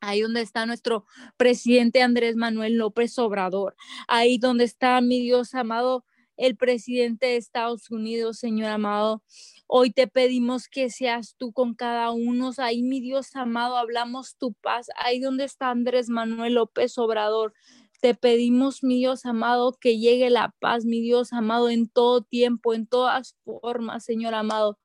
[0.00, 1.06] Ahí donde está nuestro
[1.38, 3.76] presidente Andrés Manuel López Obrador.
[4.08, 6.04] Ahí donde está mi Dios amado,
[6.36, 9.22] el presidente de Estados Unidos, Señor amado.
[9.68, 12.52] Hoy te pedimos que seas tú con cada uno.
[12.58, 14.86] Ahí, mi Dios amado, hablamos tu paz.
[14.96, 17.52] Ahí donde está Andrés Manuel López Obrador.
[18.00, 22.74] Te pedimos, mi Dios amado, que llegue la paz, mi Dios amado, en todo tiempo,
[22.74, 24.78] en todas formas, Señor amado.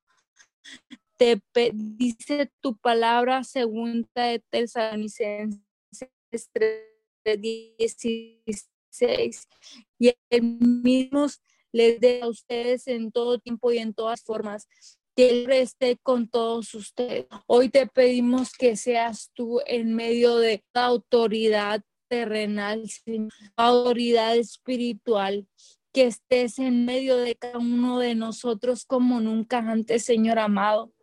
[1.17, 1.39] Te
[1.73, 5.59] dice tu palabra segunda de Tesalonicenses
[7.23, 9.47] 3:16
[9.99, 11.27] y el mismo
[11.71, 14.67] les dé a ustedes en todo tiempo y en todas formas.
[15.15, 17.27] Que esté con todos ustedes.
[17.45, 22.83] Hoy te pedimos que seas tú en medio de la autoridad terrenal,
[23.57, 25.47] autoridad espiritual,
[25.93, 30.93] que estés en medio de cada uno de nosotros como nunca antes, Señor amado.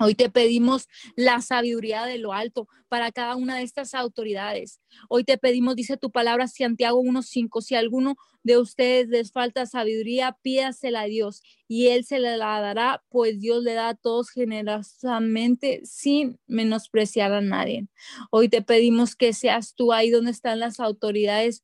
[0.00, 4.80] Hoy te pedimos la sabiduría de lo alto para cada una de estas autoridades.
[5.08, 10.36] Hoy te pedimos, dice tu palabra, Santiago 1.5, si alguno de ustedes les falta sabiduría,
[10.42, 15.80] pídasela a Dios y Él se la dará, pues Dios le da a todos generosamente
[15.84, 17.86] sin menospreciar a nadie.
[18.30, 21.62] Hoy te pedimos que seas tú ahí donde están las autoridades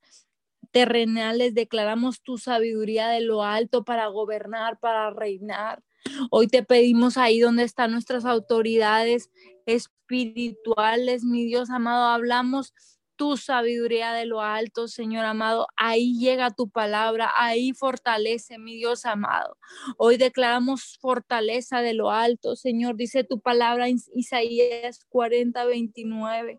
[0.70, 5.82] terrenales, declaramos tu sabiduría de lo alto para gobernar, para reinar.
[6.30, 9.30] Hoy te pedimos ahí donde están nuestras autoridades
[9.66, 12.72] espirituales, mi Dios amado, hablamos
[13.20, 15.66] tu sabiduría de lo alto, Señor amado.
[15.76, 19.58] Ahí llega tu palabra, ahí fortalece, mi Dios amado.
[19.98, 22.96] Hoy declaramos fortaleza de lo alto, Señor.
[22.96, 26.58] Dice tu palabra en Isaías 40, 29.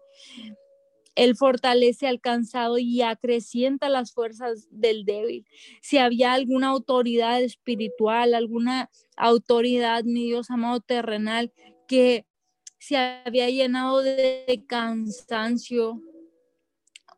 [1.15, 5.45] Él fortalece al cansado y acrecienta las fuerzas del débil.
[5.81, 11.51] Si había alguna autoridad espiritual, alguna autoridad, mi Dios amado terrenal,
[11.87, 12.25] que
[12.79, 16.01] se había llenado de cansancio,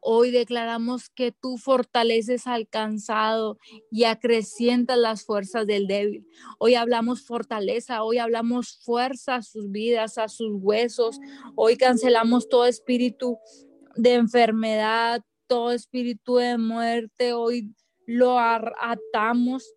[0.05, 3.57] Hoy declaramos que tú fortaleces al cansado
[3.89, 6.27] y acrecientas las fuerzas del débil.
[6.59, 11.19] Hoy hablamos fortaleza, hoy hablamos fuerza a sus vidas, a sus huesos.
[11.55, 13.37] Hoy cancelamos todo espíritu
[13.95, 17.73] de enfermedad, todo espíritu de muerte, hoy
[18.05, 19.73] lo atamos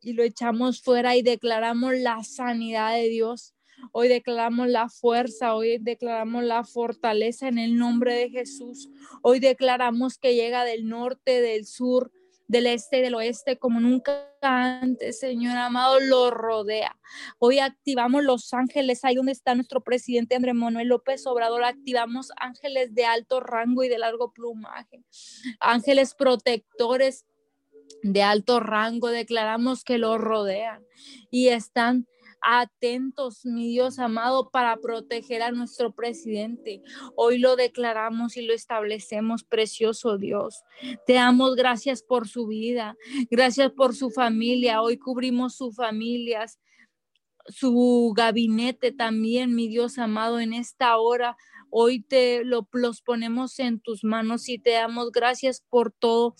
[0.00, 3.54] y lo echamos fuera y declaramos la sanidad de Dios.
[3.92, 8.88] Hoy declaramos la fuerza, hoy declaramos la fortaleza en el nombre de Jesús.
[9.22, 12.12] Hoy declaramos que llega del norte, del sur,
[12.48, 16.98] del este y del oeste como nunca antes, Señor amado, lo rodea.
[17.38, 22.94] Hoy activamos los ángeles, ahí donde está nuestro presidente Andrés Manuel López Obrador, activamos ángeles
[22.94, 25.04] de alto rango y de largo plumaje,
[25.60, 27.24] ángeles protectores
[28.02, 30.84] de alto rango, declaramos que lo rodean
[31.30, 32.06] y están
[32.42, 36.82] atentos, mi Dios amado, para proteger a nuestro presidente.
[37.16, 40.62] Hoy lo declaramos y lo establecemos, precioso Dios.
[41.06, 42.96] Te damos gracias por su vida,
[43.30, 44.82] gracias por su familia.
[44.82, 46.58] Hoy cubrimos sus familias,
[47.46, 51.36] su gabinete también, mi Dios amado, en esta hora.
[51.70, 56.34] Hoy te lo, los ponemos en tus manos y te damos gracias por todo,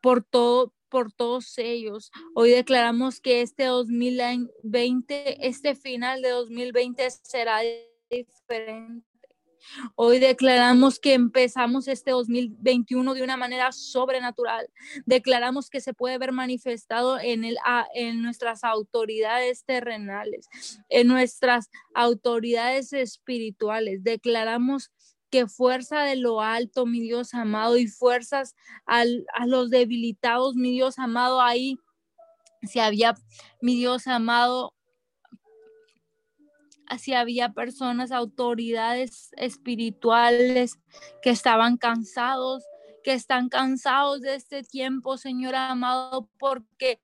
[0.00, 2.10] por todo, por todos ellos.
[2.34, 7.60] Hoy declaramos que este 2020, este final de 2020 será
[8.08, 9.04] diferente.
[9.94, 14.70] Hoy declaramos que empezamos este 2021 de una manera sobrenatural.
[15.04, 17.58] Declaramos que se puede ver manifestado en, el,
[17.94, 20.48] en nuestras autoridades terrenales,
[20.88, 24.02] en nuestras autoridades espirituales.
[24.02, 24.92] Declaramos
[25.30, 28.54] que fuerza de lo alto, mi Dios amado, y fuerzas
[28.86, 29.04] a
[29.46, 31.78] los debilitados, mi Dios amado, ahí
[32.62, 33.14] si había,
[33.60, 34.74] mi Dios amado,
[36.98, 40.78] si había personas, autoridades espirituales
[41.22, 42.64] que estaban cansados,
[43.02, 47.00] que están cansados de este tiempo, Señor amado, porque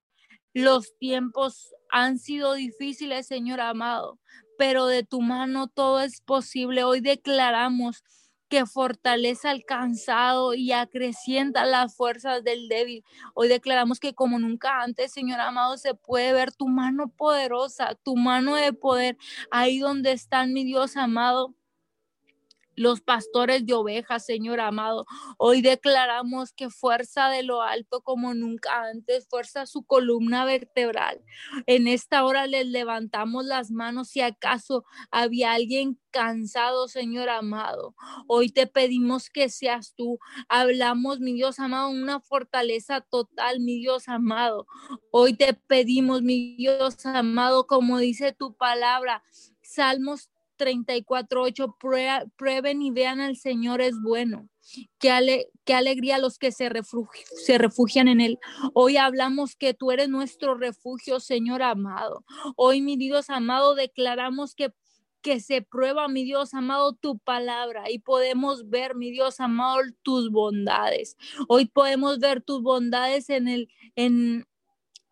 [0.53, 4.19] los tiempos han sido difíciles, Señor amado,
[4.57, 6.83] pero de tu mano todo es posible.
[6.83, 8.03] Hoy declaramos
[8.49, 13.03] que fortalece al cansado y acrecienta las fuerzas del débil.
[13.33, 18.15] Hoy declaramos que como nunca antes, Señor amado, se puede ver tu mano poderosa, tu
[18.15, 19.17] mano de poder
[19.49, 21.55] ahí donde están, mi Dios amado
[22.75, 25.05] los pastores de ovejas, Señor amado.
[25.37, 31.21] Hoy declaramos que fuerza de lo alto como nunca antes, fuerza su columna vertebral.
[31.65, 37.95] En esta hora les levantamos las manos si acaso había alguien cansado, Señor amado.
[38.27, 40.19] Hoy te pedimos que seas tú.
[40.47, 44.67] Hablamos, mi Dios amado, una fortaleza total, mi Dios amado.
[45.11, 49.23] Hoy te pedimos, mi Dios amado, como dice tu palabra,
[49.65, 50.29] Salmos
[50.63, 54.47] 34.8, prueben y vean al Señor es bueno.
[54.97, 56.69] Qué, qué alegría los que se,
[57.45, 58.39] se refugian en Él.
[58.73, 62.23] Hoy hablamos que tú eres nuestro refugio, Señor amado.
[62.55, 64.71] Hoy, mi Dios amado, declaramos que
[65.23, 70.29] que se prueba, mi Dios amado, tu palabra y podemos ver, mi Dios amado, tus
[70.29, 71.17] bondades.
[71.47, 74.45] Hoy podemos ver tus bondades en el en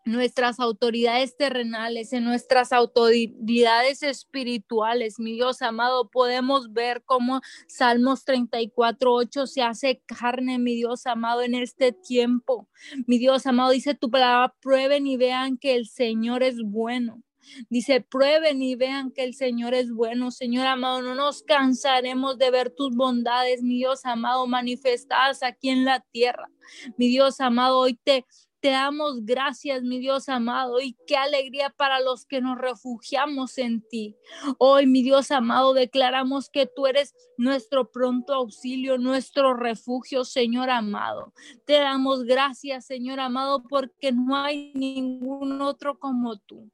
[0.04, 5.18] nuestras autoridades terrenales, en nuestras autoridades espirituales.
[5.18, 11.42] Mi Dios amado, podemos ver cómo Salmos 34, 8 se hace carne, mi Dios amado,
[11.42, 12.68] en este tiempo.
[13.06, 17.22] Mi Dios amado, dice tu palabra, prueben y vean que el Señor es bueno.
[17.68, 20.30] Dice, prueben y vean que el Señor es bueno.
[20.30, 25.84] Señor amado, no nos cansaremos de ver tus bondades, mi Dios amado, manifestadas aquí en
[25.84, 26.48] la tierra.
[26.96, 28.24] Mi Dios amado, hoy te
[28.62, 33.82] te damos gracias, mi Dios amado, y qué alegría para los que nos refugiamos en
[33.88, 34.16] ti.
[34.56, 41.34] Hoy, mi Dios amado, declaramos que tú eres nuestro pronto auxilio, nuestro refugio, Señor amado.
[41.66, 46.70] Te damos gracias, Señor amado, porque no hay ningún otro como tú.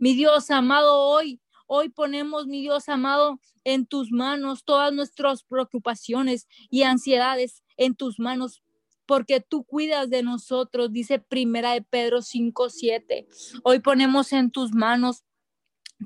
[0.00, 6.48] Mi Dios amado, hoy Hoy ponemos, mi Dios amado, en tus manos todas nuestras preocupaciones
[6.70, 8.62] y ansiedades en tus manos
[9.08, 13.26] porque tú cuidas de nosotros, dice Primera de Pedro 5, 7.
[13.64, 15.24] Hoy ponemos en tus manos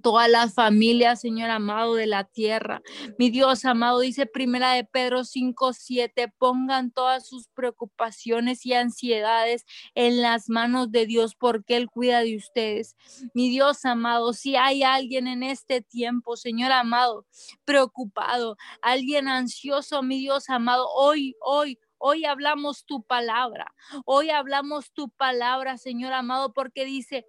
[0.01, 2.81] todas las familias, Señor amado de la tierra.
[3.19, 9.67] Mi Dios amado, dice Primera de Pedro 5, 7, pongan todas sus preocupaciones y ansiedades
[9.95, 12.97] en las manos de Dios porque Él cuida de ustedes.
[13.35, 17.27] Mi Dios amado, si hay alguien en este tiempo, Señor amado,
[17.65, 23.73] preocupado, alguien ansioso, mi Dios amado, hoy, hoy, Hoy hablamos tu palabra.
[24.05, 27.27] Hoy hablamos tu palabra, Señor amado, porque dice,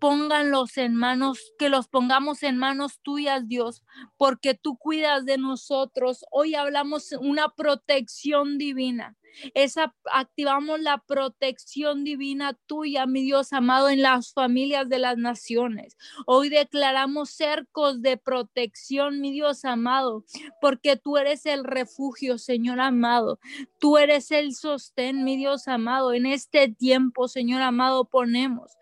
[0.00, 3.84] pónganlos en manos, que los pongamos en manos tuyas, Dios,
[4.16, 6.24] porque tú cuidas de nosotros.
[6.32, 9.16] Hoy hablamos una protección divina.
[9.54, 15.96] Esa activamos la protección divina tuya, mi Dios amado, en las familias de las naciones.
[16.26, 20.24] Hoy declaramos cercos de protección, mi Dios amado,
[20.60, 23.38] porque tú eres el refugio, Señor amado.
[23.78, 26.12] Tú eres el sostén, mi Dios amado.
[26.12, 28.76] En este tiempo, Señor amado, ponemos,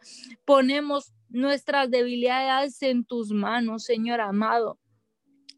[0.45, 4.79] ponemos nuestras debilidades en tus manos, Señor amado.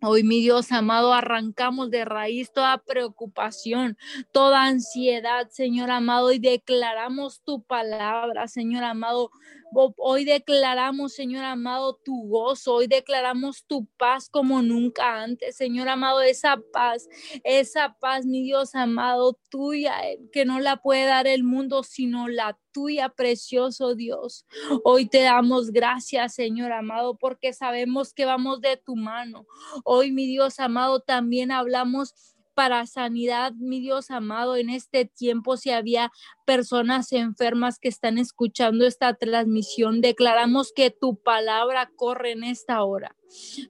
[0.02, 3.96] Hoy, mi Dios amado, arrancamos de raíz toda preocupación,
[4.30, 9.30] toda ansiedad, Señor amado, y declaramos tu palabra, Señor amado.
[9.72, 12.74] Hoy declaramos, Señor amado, tu gozo.
[12.74, 17.08] Hoy declaramos tu paz como nunca antes, Señor amado, esa paz,
[17.44, 22.28] esa paz, mi Dios amado, tuya, eh, que no la puede dar el mundo, sino
[22.28, 24.46] la tuya, precioso Dios.
[24.84, 29.46] Hoy te damos gracias, Señor amado, porque sabemos que vamos de tu mano.
[29.84, 35.72] Hoy, mi Dios amado, también hablamos para sanidad, mi Dios amado, en este tiempo, si
[35.72, 36.10] había
[36.46, 43.14] personas enfermas que están escuchando esta transmisión, declaramos que tu palabra corre en esta hora.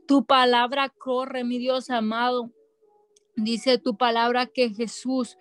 [0.06, 2.52] Tu palabra corre, mi Dios amado.
[3.34, 5.36] Dice tu palabra que Jesús,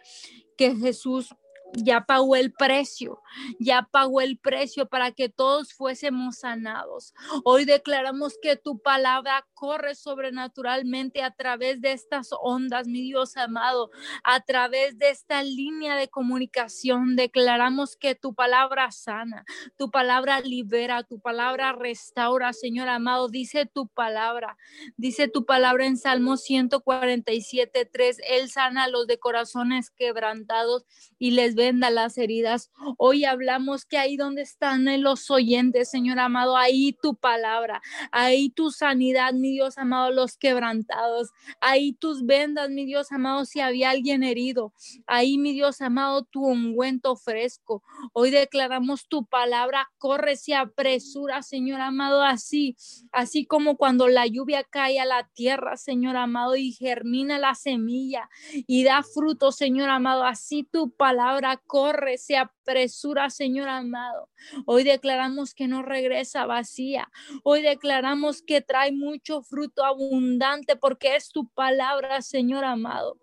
[0.57, 1.35] que Jesús
[1.78, 3.21] ya pagó el precio,
[3.59, 7.13] ya pagó el precio para que todos fuésemos sanados.
[7.43, 13.91] Hoy declaramos que tu palabra corre sobrenaturalmente a través de estas ondas, mi Dios amado,
[14.23, 17.15] a través de esta línea de comunicación.
[17.15, 19.45] Declaramos que tu palabra sana,
[19.78, 23.28] tu palabra libera, tu palabra restaura, Señor amado.
[23.30, 24.57] Dice tu palabra,
[24.97, 30.86] dice tu palabra en Salmo 147, 3, Él sana a los de corazones quebrantados
[31.17, 32.70] y les venda las heridas.
[32.97, 38.70] Hoy hablamos que ahí donde están los oyentes, Señor amado, ahí tu palabra, ahí tu
[38.70, 44.22] sanidad, mi Dios amado, los quebrantados, ahí tus vendas, mi Dios amado, si había alguien
[44.22, 44.74] herido,
[45.07, 47.82] ahí, mi Dios amado, tu ungüento fresco.
[48.13, 52.78] Hoy declaramos tu palabra, corre, se apresura, Señor amado, así,
[53.11, 58.30] así como cuando la lluvia cae a la tierra, Señor amado, y germina la semilla
[58.68, 64.29] y da fruto, Señor amado, así tu palabra corre, se apresura, Señor amado.
[64.65, 67.09] Hoy declaramos que no regresa vacía.
[67.43, 73.17] Hoy declaramos que trae mucho fruto abundante porque es tu palabra, Señor amado.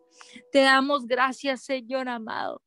[0.50, 2.62] Te damos gracias, Señor amado.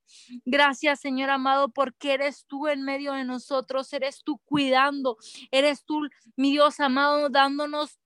[0.46, 5.18] Gracias, Señor amado, porque eres tú en medio de nosotros, eres tú cuidando,
[5.52, 8.00] eres tú, mi Dios amado, dándonos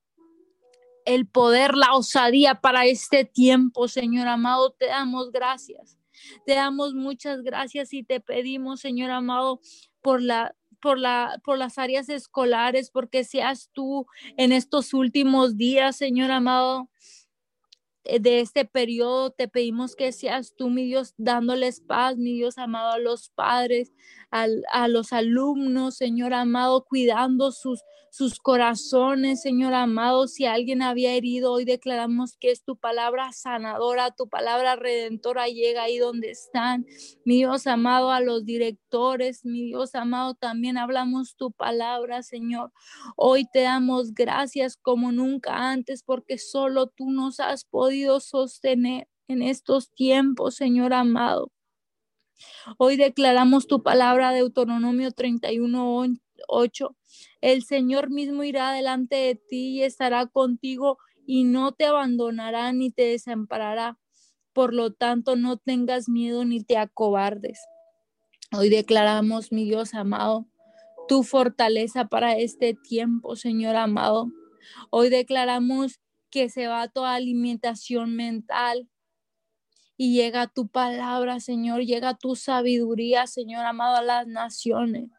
[1.06, 4.72] el poder, la osadía para este tiempo, Señor amado.
[4.72, 5.99] Te damos gracias.
[6.46, 9.60] Te damos muchas gracias y te pedimos, Señor amado,
[10.02, 14.08] por la por, la, por las áreas escolares, porque seas tú
[14.38, 16.90] en estos últimos días, Señor amado,
[18.04, 19.32] de este periodo.
[19.32, 23.92] Te pedimos que seas tú, mi Dios, dándoles paz, mi Dios amado, a los padres,
[24.32, 27.82] a los alumnos, Señor amado, cuidando sus,
[28.12, 30.28] sus corazones, Señor amado.
[30.28, 35.84] Si alguien había herido, hoy declaramos que es tu palabra sanadora, tu palabra redentora llega
[35.84, 36.86] ahí donde están.
[37.26, 42.72] Mi Dios amado, a los directores, mi Dios amado, también hablamos tu palabra, Señor.
[43.16, 47.89] Hoy te damos gracias como nunca antes porque solo tú nos has podido
[48.20, 51.52] sostener en estos tiempos, Señor amado.
[52.78, 56.08] Hoy declaramos tu palabra de Deuteronomio 31,
[56.48, 56.96] 8.
[57.42, 62.92] El Señor mismo irá delante de ti y estará contigo y no te abandonará ni
[62.92, 64.00] te desamparará.
[64.54, 67.60] Por lo tanto, no tengas miedo ni te acobardes.
[68.52, 70.48] Hoy declaramos, mi Dios amado,
[71.08, 74.32] tu fortaleza para este tiempo, Señor amado.
[74.90, 76.00] Hoy declaramos
[76.30, 78.88] que se va toda alimentación mental,
[80.02, 85.10] y llega tu palabra, Señor, llega tu sabiduría, Señor amado, a las naciones.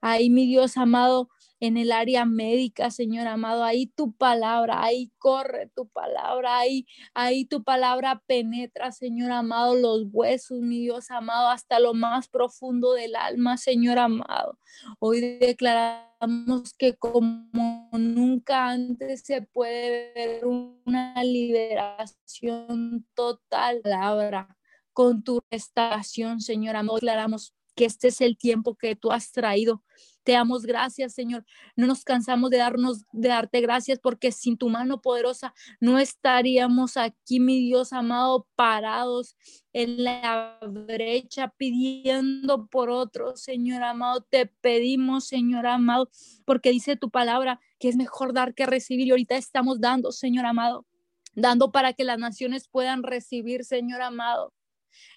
[0.00, 1.28] Ahí, mi Dios amado,
[1.66, 3.64] en el área médica, Señor amado.
[3.64, 10.04] Ahí tu palabra, ahí corre tu palabra, ahí, ahí tu palabra penetra, Señor amado, los
[10.12, 14.58] huesos, mi Dios amado, hasta lo más profundo del alma, Señor amado.
[14.98, 24.56] Hoy declaramos que como nunca antes se puede ver una liberación total, palabra,
[24.92, 26.96] con tu restauración, Señor amado.
[26.96, 29.82] Declaramos que este es el tiempo que tú has traído
[30.24, 31.44] te damos gracias, Señor.
[31.76, 36.96] No nos cansamos de darnos de darte gracias porque sin tu mano poderosa no estaríamos
[36.96, 39.36] aquí, mi Dios amado, parados
[39.74, 44.22] en la brecha pidiendo por otros, Señor amado.
[44.22, 46.08] Te pedimos, Señor amado,
[46.46, 50.46] porque dice tu palabra que es mejor dar que recibir y ahorita estamos dando, Señor
[50.46, 50.86] amado,
[51.34, 54.54] dando para que las naciones puedan recibir, Señor amado.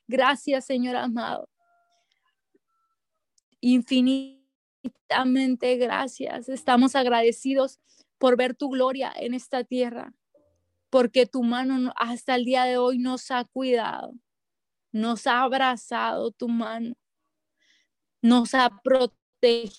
[0.05, 1.47] Gracias, Señor amado.
[3.61, 4.36] Infinito
[5.77, 6.49] gracias.
[6.49, 7.79] Estamos agradecidos
[8.17, 10.13] por ver tu gloria en esta tierra,
[10.89, 14.13] porque tu mano hasta el día de hoy nos ha cuidado,
[14.91, 16.95] nos ha abrazado tu mano,
[18.21, 19.77] nos ha protegido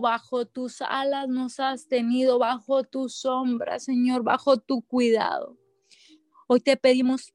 [0.00, 5.58] bajo tus alas, nos has tenido bajo tu sombra, Señor, bajo tu cuidado.
[6.48, 7.34] Hoy te pedimos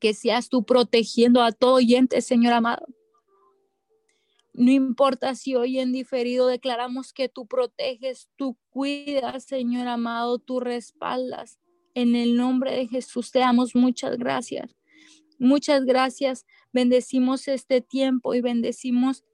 [0.00, 2.86] que seas tú protegiendo a todo oyente, Señor amado.
[4.56, 10.60] No importa si hoy en diferido declaramos que tú proteges, tú cuidas, Señor amado, tú
[10.60, 11.58] respaldas.
[11.92, 14.74] En el nombre de Jesús te damos muchas gracias.
[15.38, 16.46] Muchas gracias.
[16.72, 19.24] Bendecimos este tiempo y bendecimos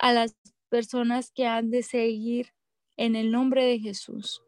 [0.00, 0.36] a las
[0.68, 2.48] personas que han de seguir
[2.96, 4.42] en el nombre de Jesús.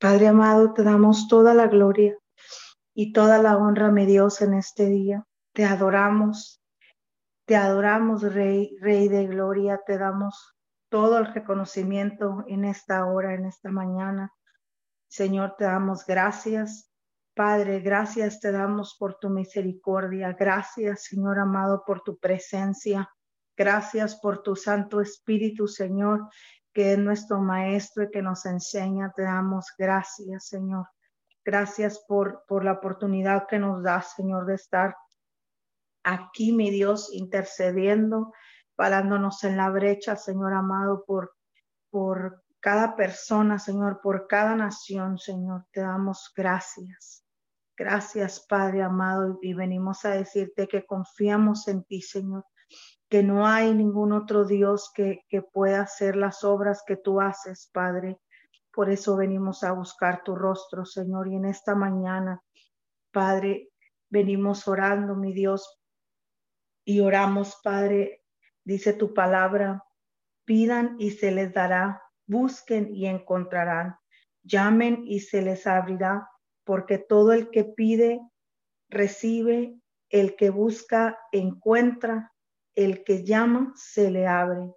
[0.00, 2.16] Padre amado, te damos toda la gloria
[2.94, 5.26] y toda la honra, mi Dios, en este día.
[5.52, 6.62] Te adoramos,
[7.46, 10.56] te adoramos, Rey, Rey de Gloria, te damos
[10.88, 14.32] todo el reconocimiento en esta hora, en esta mañana.
[15.08, 16.90] Señor, te damos gracias.
[17.34, 20.32] Padre, gracias te damos por tu misericordia.
[20.32, 23.08] Gracias, Señor amado, por tu presencia.
[23.56, 26.28] Gracias por tu Santo Espíritu, Señor,
[26.72, 29.12] que es nuestro Maestro y que nos enseña.
[29.14, 30.86] Te damos gracias, Señor.
[31.44, 34.96] Gracias por, por la oportunidad que nos da, Señor, de estar
[36.06, 38.32] aquí, mi Dios, intercediendo,
[38.74, 41.34] parándonos en la brecha, Señor amado, por,
[41.90, 45.66] por cada persona, Señor, por cada nación, Señor.
[45.72, 47.24] Te damos gracias.
[47.76, 52.44] Gracias, Padre amado, y venimos a decirte que confiamos en ti, Señor
[53.08, 57.70] que no hay ningún otro Dios que, que pueda hacer las obras que tú haces,
[57.72, 58.18] Padre.
[58.72, 61.28] Por eso venimos a buscar tu rostro, Señor.
[61.28, 62.42] Y en esta mañana,
[63.12, 63.70] Padre,
[64.10, 65.75] venimos orando, mi Dios,
[66.86, 68.22] y oramos, Padre,
[68.64, 69.84] dice tu palabra,
[70.44, 73.96] pidan y se les dará, busquen y encontrarán,
[74.44, 76.30] llamen y se les abrirá,
[76.64, 78.20] porque todo el que pide,
[78.88, 79.80] recibe,
[80.10, 82.32] el que busca, encuentra,
[82.76, 84.72] el que llama se le abre.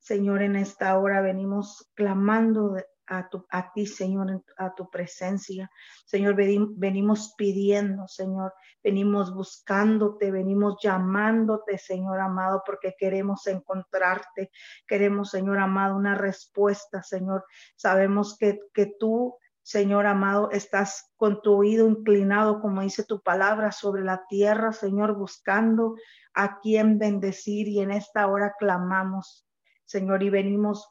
[0.00, 2.76] Señor, en esta hora venimos clamando
[3.06, 5.70] a, tu, a ti, Señor, a tu presencia.
[6.04, 14.50] Señor, venimos pidiendo, Señor, venimos buscándote, venimos llamándote, Señor amado, porque queremos encontrarte.
[14.86, 17.44] Queremos, Señor amado, una respuesta, Señor.
[17.76, 23.70] Sabemos que, que tú Señor amado, estás con tu oído inclinado, como dice tu palabra,
[23.70, 25.94] sobre la tierra, Señor, buscando
[26.34, 29.46] a quien bendecir y en esta hora clamamos,
[29.84, 30.88] Señor, y venimos,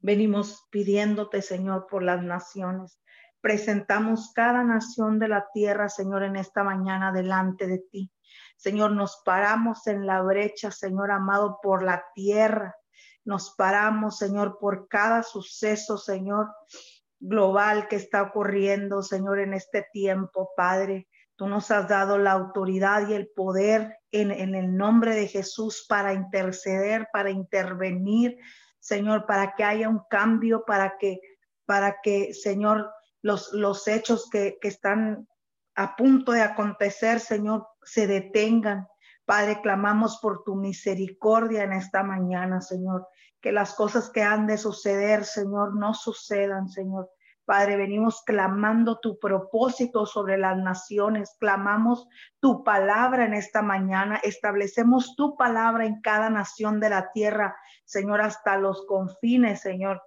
[0.00, 3.00] venimos pidiéndote, Señor, por las naciones.
[3.40, 8.12] Presentamos cada nación de la tierra, Señor, en esta mañana delante de ti.
[8.56, 12.76] Señor, nos paramos en la brecha, Señor amado, por la tierra.
[13.24, 16.48] Nos paramos, Señor, por cada suceso, Señor,
[17.18, 21.08] global que está ocurriendo, Señor, en este tiempo, Padre.
[21.36, 26.12] Tú nos has dado la autoridad y el poder en, el nombre de Jesús para
[26.12, 28.36] interceder, para intervenir,
[28.80, 31.20] Señor, para que haya un cambio, para que,
[31.66, 32.90] para que, Señor,
[33.22, 35.28] los, los hechos que, que están
[35.76, 38.88] a punto de acontecer, Señor, se detengan.
[39.24, 43.06] Padre, clamamos por tu misericordia en esta mañana, Señor.
[43.40, 47.08] Que las cosas que han de suceder, Señor, no sucedan, Señor.
[47.50, 52.06] Padre, venimos clamando tu propósito sobre las naciones, clamamos
[52.38, 58.20] tu palabra en esta mañana, establecemos tu palabra en cada nación de la tierra, Señor,
[58.20, 60.00] hasta los confines, Señor.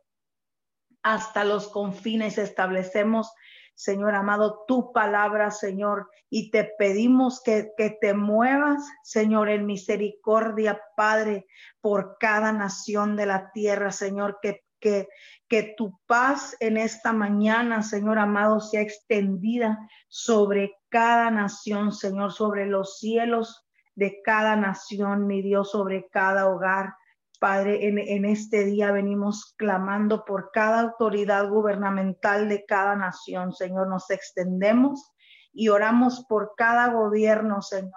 [1.01, 3.33] Hasta los confines establecemos
[3.75, 10.79] Señor amado, tu palabra, Señor, y te pedimos que, que, te muevas, Señor, en misericordia,
[10.95, 11.47] Padre,
[11.81, 15.07] por cada nación de la tierra, Señor, que, que,
[15.47, 19.79] que tu paz en esta mañana, Señor amado, sea extendida
[20.09, 23.65] sobre cada nación, Señor, sobre los cielos
[23.95, 26.95] de cada nación, mi Dios, sobre cada hogar.
[27.39, 33.87] Padre, en, en, este día venimos clamando por cada autoridad gubernamental de cada nación, Señor.
[33.87, 35.11] Nos extendemos
[35.51, 37.91] y oramos por cada gobierno, Señor.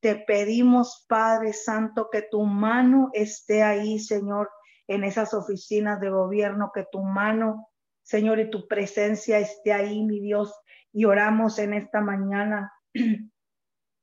[0.00, 4.48] Te pedimos, Padre Santo, que tu mano esté ahí, Señor,
[4.88, 7.68] en esas oficinas de gobierno, que tu mano,
[8.02, 10.52] Señor, y tu presencia esté ahí, mi Dios.
[10.92, 12.72] Y oramos en esta mañana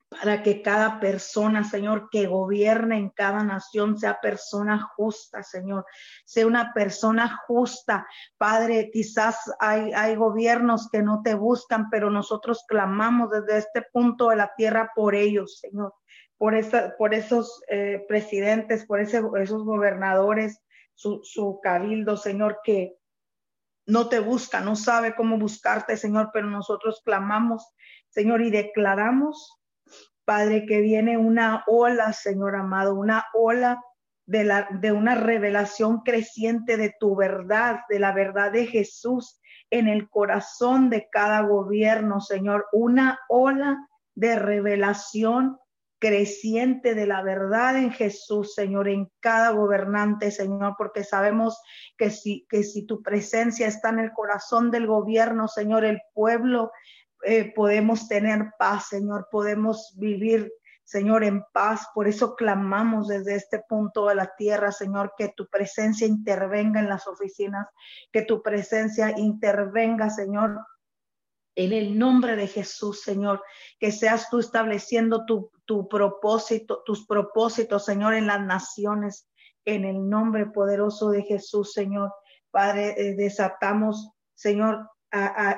[0.10, 5.86] para que cada persona, Señor, que gobierne en cada nación sea persona justa, Señor,
[6.24, 8.08] sea una persona justa.
[8.38, 14.30] Padre, quizás hay, hay gobiernos que no te buscan, pero nosotros clamamos desde este punto
[14.30, 15.94] de la tierra por ellos, Señor,
[16.38, 20.62] por, esa, por esos eh, presidentes, por ese, esos gobernadores,
[20.96, 22.98] su, cabildo, Señor, que
[23.86, 27.76] no te busca, no sabe cómo buscarte, Señor, pero nosotros clamamos,
[28.10, 29.62] Señor, y declaramos,
[30.24, 33.80] Padre, que viene una ola, Señor amado, una ola
[34.26, 39.40] de, la, de una revelación creciente de tu verdad, de la verdad de Jesús
[39.70, 42.66] en el corazón de cada gobierno, Señor.
[42.72, 45.60] Una ola de revelación
[46.06, 51.60] creciente de la verdad en Jesús, Señor, en cada gobernante, Señor, porque sabemos
[51.98, 56.72] que si, que si tu presencia está en el corazón del gobierno, Señor, el pueblo,
[57.24, 60.52] eh, podemos tener paz, Señor, podemos vivir
[60.84, 61.88] Señor, en paz.
[61.96, 66.88] Por eso clamamos desde este punto de la tierra, Señor, que tu presencia intervenga en
[66.88, 67.66] las oficinas,
[68.12, 70.60] que tu presencia intervenga, Señor,
[71.56, 73.42] en el nombre de Jesús, Señor,
[73.80, 79.28] que seas tú estableciendo tu, tu propósito, tus propósitos, Señor, en las naciones,
[79.66, 82.12] en el nombre poderoso de Jesús, Señor.
[82.52, 84.90] Padre, eh, desatamos, Señor,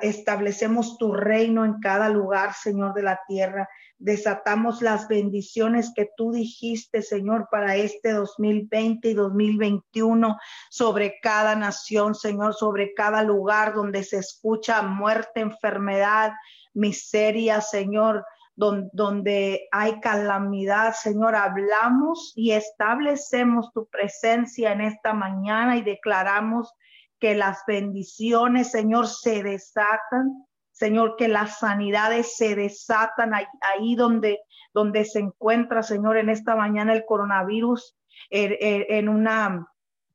[0.02, 3.68] establecemos tu reino en cada lugar, Señor, de la tierra.
[3.98, 10.38] Desatamos las bendiciones que tú dijiste, Señor, para este 2020 y 2021
[10.70, 16.34] sobre cada nación, Señor, sobre cada lugar donde se escucha muerte, enfermedad,
[16.74, 18.24] miseria, Señor.
[18.60, 26.74] Donde, donde hay calamidad, Señor, hablamos y establecemos tu presencia en esta mañana y declaramos
[27.20, 34.40] que las bendiciones, Señor, se desatan, Señor, que las sanidades se desatan ahí, donde,
[34.74, 37.96] donde se encuentra, Señor, en esta mañana el coronavirus,
[38.30, 39.68] en una,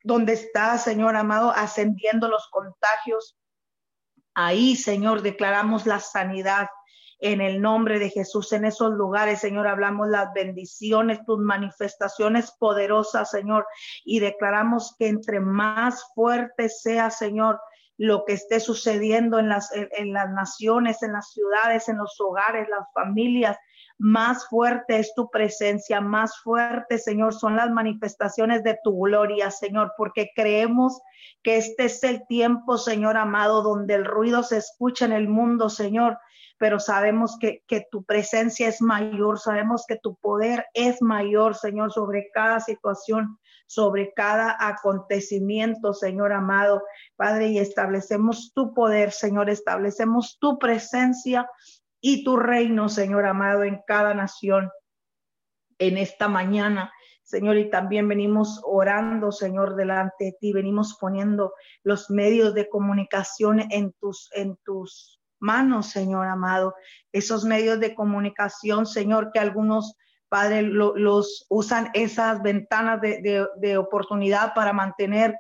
[0.03, 3.37] donde está, Señor amado, ascendiendo los contagios.
[4.35, 6.69] Ahí, Señor, declaramos la sanidad
[7.23, 9.69] en el nombre de Jesús en esos lugares, Señor.
[9.69, 13.65] Hablamos las bendiciones, tus manifestaciones poderosas, Señor,
[14.05, 17.61] y declaramos que entre más fuerte sea, Señor,
[17.97, 22.69] lo que esté sucediendo en las, en, las naciones, en las ciudades, en los hogares,
[22.69, 23.57] las familias,
[23.99, 29.93] más fuerte es tu presencia, más fuerte, Señor, son las manifestaciones de tu gloria, Señor,
[29.97, 31.01] porque creemos
[31.45, 35.69] que este es el tiempo, Señor amado, donde el ruido se escucha en el mundo,
[35.71, 36.19] Señor,
[36.63, 42.31] pero sabemos que, tu presencia es mayor, sabemos que tu poder es mayor, Señor, sobre
[42.33, 43.37] cada situación,
[43.67, 46.85] sobre cada acontecimiento, Señor amado,
[47.17, 51.51] Padre, y establecemos tu poder, Señor, establecemos tu presencia
[52.01, 54.71] y tu reino, Señor amado, en cada nación
[55.79, 56.93] en esta mañana.
[57.25, 63.65] Señor, y también venimos orando, Señor, delante de ti, venimos poniendo los medios de comunicación
[63.73, 66.75] en tus, en tus manos, Señor amado.
[67.13, 69.97] Esos medios de comunicación, Señor, que algunos
[70.33, 75.37] Padre, los usan esas ventanas de, de, oportunidad para mantener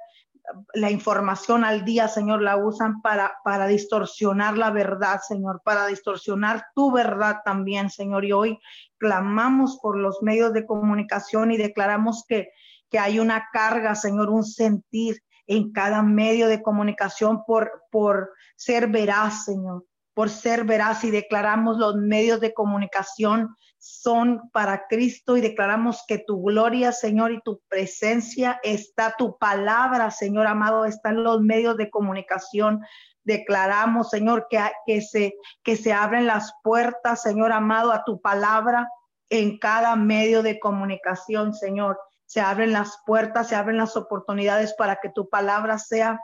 [0.75, 6.67] la información al día, Señor, la usan para, para distorsionar la verdad, Señor, para distorsionar
[6.75, 8.27] tu verdad también, Señor.
[8.27, 8.59] Y hoy
[8.99, 12.51] clamamos por los medios de comunicación y declaramos que,
[12.91, 18.89] que hay una carga, Señor, un sentir en cada medio de comunicación por, por ser
[18.89, 25.41] veraz, Señor por ser veraz y declaramos los medios de comunicación son para Cristo y
[25.41, 31.41] declaramos que tu gloria, Señor, y tu presencia está, tu palabra, Señor amado, están los
[31.41, 32.81] medios de comunicación.
[33.25, 35.35] Declaramos, Señor, que, que, se,
[35.65, 38.89] que se abren las puertas, Señor amado, a tu palabra
[39.31, 41.99] en cada medio de comunicación, Señor.
[42.27, 46.21] Se abren las puertas, se abren las oportunidades para que tu palabra sea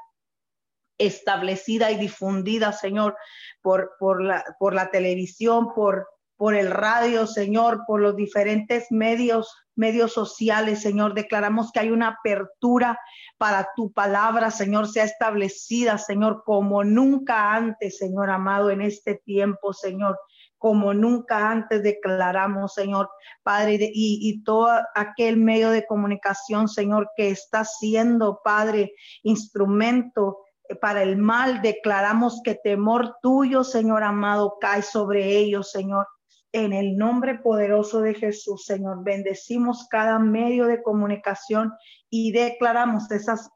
[0.98, 3.16] establecida y difundida, Señor,
[3.62, 9.54] por, por, la, por la televisión, por, por el radio, Señor, por los diferentes medios,
[9.74, 11.14] medios sociales, Señor.
[11.14, 12.98] Declaramos que hay una apertura
[13.38, 19.72] para tu palabra, Señor, sea establecida, Señor, como nunca antes, Señor amado, en este tiempo,
[19.72, 20.18] Señor
[20.58, 23.08] como nunca antes declaramos, Señor,
[23.44, 28.92] Padre, y, y, todo aquel medio de comunicación, Señor, que está siendo, Padre,
[29.22, 30.38] instrumento
[30.76, 36.06] para el mal, declaramos que temor tuyo, Señor amado, cae sobre ellos, Señor.
[36.52, 41.72] En el nombre poderoso de Jesús, Señor, bendecimos cada medio de comunicación
[42.10, 43.50] y declaramos esas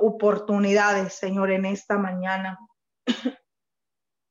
[0.00, 2.58] oportunidades, Señor, en esta mañana.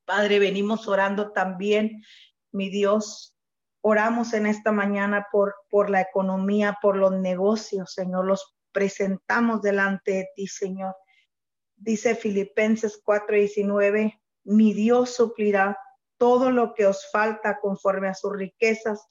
[0.05, 2.03] Padre, venimos orando también,
[2.51, 3.35] mi Dios,
[3.81, 10.11] oramos en esta mañana por, por la economía, por los negocios, Señor, los presentamos delante
[10.11, 10.95] de ti, Señor
[11.85, 15.77] dice Filipenses 4:19, mi Dios suplirá
[16.17, 19.05] todo lo que os falta conforme a sus riquezas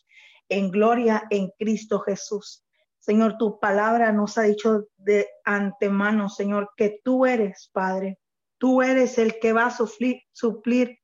[0.48, 2.64] en gloria en Cristo Jesús.
[2.98, 8.18] Señor, tu palabra nos ha dicho de antemano, Señor, que tú eres, Padre.
[8.58, 10.98] Tú eres el que va a suplir, suplir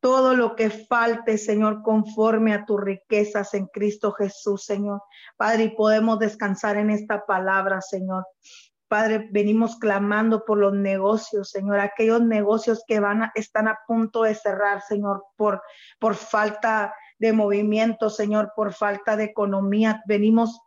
[0.00, 5.02] todo lo que falte, Señor, conforme a tus riquezas en Cristo Jesús, Señor.
[5.36, 8.24] Padre, y podemos descansar en esta palabra, Señor.
[8.94, 14.22] Padre, venimos clamando por los negocios, Señor, aquellos negocios que van a, están a punto
[14.22, 15.62] de cerrar, Señor, por,
[15.98, 20.00] por falta de movimiento, Señor, por falta de economía.
[20.06, 20.60] Venimos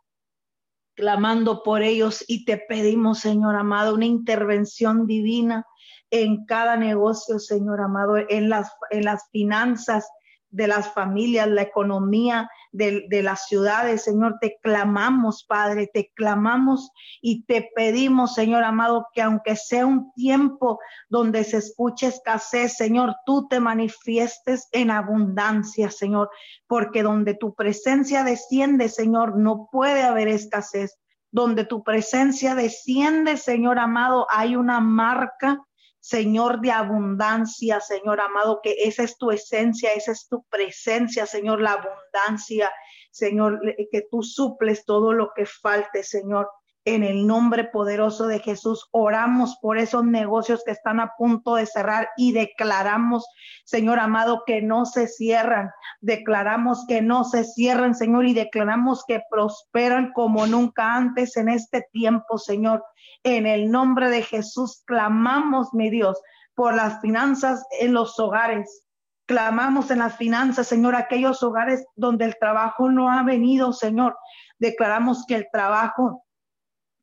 [0.94, 5.64] clamando por ellos y te pedimos, Señor amado, una intervención divina
[6.10, 10.06] en cada negocio, Señor amado, en las, en las finanzas
[10.50, 14.38] de las familias, la economía de, de, las ciudades, Señor.
[14.40, 16.90] Te clamamos, Padre, te clamamos
[17.20, 23.14] y te pedimos, Señor amado, que aunque sea un tiempo donde se escuche escasez, Señor,
[23.24, 26.30] tú te manifiestes en abundancia, Señor,
[26.66, 30.98] porque donde tu presencia desciende, Señor, no puede haber escasez.
[31.30, 35.62] Donde tu presencia desciende, Señor amado, hay una marca
[36.08, 41.60] Señor de abundancia, Señor amado, que esa es tu esencia, esa es tu presencia, Señor,
[41.60, 42.72] la abundancia,
[43.10, 43.60] Señor,
[43.92, 46.48] que tú suples todo lo que falte, Señor.
[46.90, 51.66] En el nombre poderoso de Jesús, oramos por esos negocios que están a punto de
[51.66, 53.26] cerrar y declaramos,
[53.66, 55.68] Señor amado, que no se cierran.
[56.00, 61.86] Declaramos que no se cierran, Señor, y declaramos que prosperan como nunca antes en este
[61.92, 62.82] tiempo, Señor.
[63.22, 66.18] En el nombre de Jesús clamamos, mi Dios,
[66.54, 68.86] por las finanzas en los hogares.
[69.26, 74.16] Clamamos en las finanzas, Señor, aquellos hogares donde el trabajo no ha venido, Señor.
[74.58, 76.24] Declaramos que el trabajo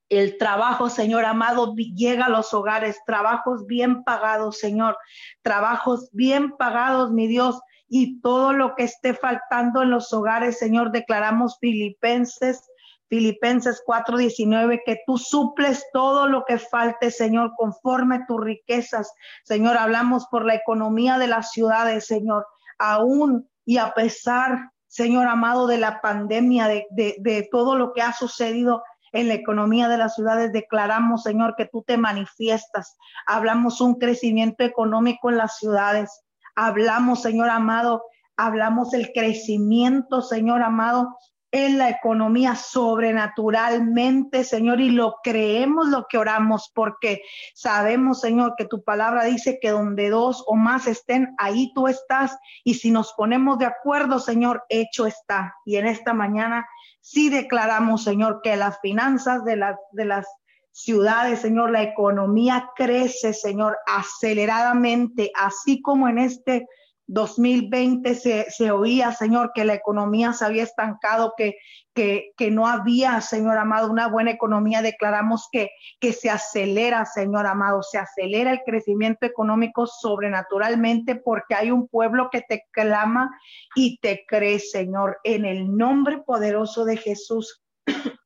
[0.09, 4.97] el trabajo, Señor amado, llega a los hogares, trabajos bien pagados, Señor,
[5.41, 10.91] trabajos bien pagados, mi Dios, y todo lo que esté faltando en los hogares, Señor,
[10.91, 12.61] declaramos Filipenses
[13.07, 19.13] Filipenses 4:19, que tú suples todo lo que falte, Señor, conforme tus riquezas.
[19.43, 22.47] Señor, hablamos por la economía de las ciudades, Señor,
[22.79, 28.01] aún y a pesar, Señor amado, de la pandemia, de, de, de todo lo que
[28.01, 32.97] ha sucedido en la economía de las ciudades, declaramos, Señor, que tú te manifiestas.
[33.27, 36.23] Hablamos un crecimiento económico en las ciudades.
[36.55, 38.03] Hablamos, Señor amado,
[38.37, 41.17] hablamos el crecimiento, Señor amado,
[41.55, 47.21] en la economía sobrenaturalmente, Señor, y lo creemos lo que oramos, porque
[47.53, 52.37] sabemos, Señor, que tu palabra dice que donde dos o más estén, ahí tú estás,
[52.65, 55.55] y si nos ponemos de acuerdo, Señor, hecho está.
[55.63, 56.67] Y en esta mañana
[57.05, 60.25] sí declaramos, Señor, que las finanzas de, las de las
[60.71, 66.67] ciudades, Señor, la economía crece, Señor, aceleradamente, así como en este
[67.07, 71.55] 2020 se, se, oía, Señor, que la economía se había estancado, que,
[71.93, 74.81] que, que, no había, Señor amado, una buena economía.
[74.81, 81.71] Declaramos que, que se acelera, Señor amado, se acelera el crecimiento económico sobrenaturalmente porque hay
[81.71, 83.29] un pueblo que te clama
[83.75, 87.61] y te cree, Señor, en el nombre poderoso de Jesús.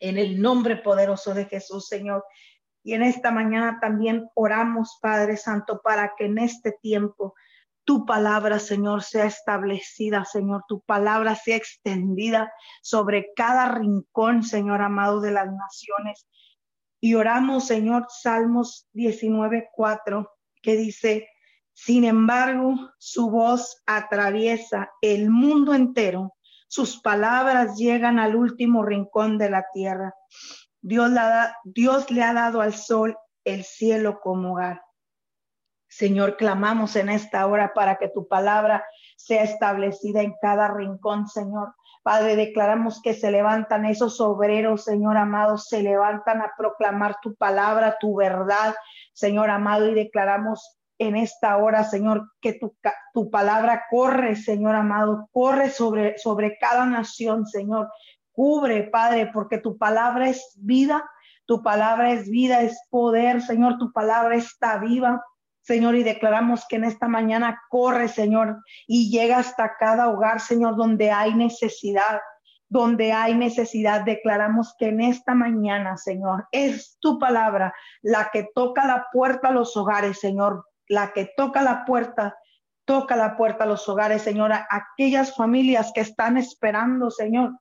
[0.00, 2.24] en el nombre poderoso de Jesús, Señor.
[2.82, 7.34] Y en esta mañana también oramos, Padre Santo, para que en este tiempo
[7.84, 15.20] tu palabra, Señor, sea establecida, Señor, tu palabra sea extendida sobre cada rincón, Señor amado
[15.20, 16.26] de las naciones.
[17.00, 20.30] Y oramos, Señor, Salmos 19, 4,
[20.62, 21.28] que dice,
[21.74, 26.34] sin embargo, su voz atraviesa el mundo entero,
[26.68, 30.14] sus palabras llegan al último rincón de la tierra.
[30.80, 31.12] Dios,
[31.64, 34.82] Dios le ha dado al sol el cielo como hogar.
[35.96, 38.84] Señor, clamamos en esta hora para que tu palabra
[39.16, 41.72] sea establecida en cada rincón, Señor.
[42.02, 47.96] Padre, declaramos que se levantan esos obreros, Señor amado, se levantan a proclamar tu palabra,
[48.00, 48.74] tu verdad,
[49.12, 52.76] Señor amado, y declaramos en esta hora, Señor, que tu,
[53.12, 57.88] tu palabra corre, Señor amado, corre sobre, sobre cada nación, Señor.
[58.32, 61.08] Cubre, Padre, porque tu palabra es vida,
[61.46, 65.22] tu palabra es vida, es poder, Señor, tu palabra está viva.
[65.64, 70.76] Señor, y declaramos que en esta mañana corre, Señor, y llega hasta cada hogar, Señor,
[70.76, 72.20] donde hay necesidad,
[72.68, 74.02] donde hay necesidad.
[74.02, 79.52] Declaramos que en esta mañana, Señor, es tu palabra la que toca la puerta a
[79.52, 82.36] los hogares, Señor, la que toca la puerta,
[82.84, 87.58] toca la puerta a los hogares, Señor, aquellas familias que están esperando, Señor,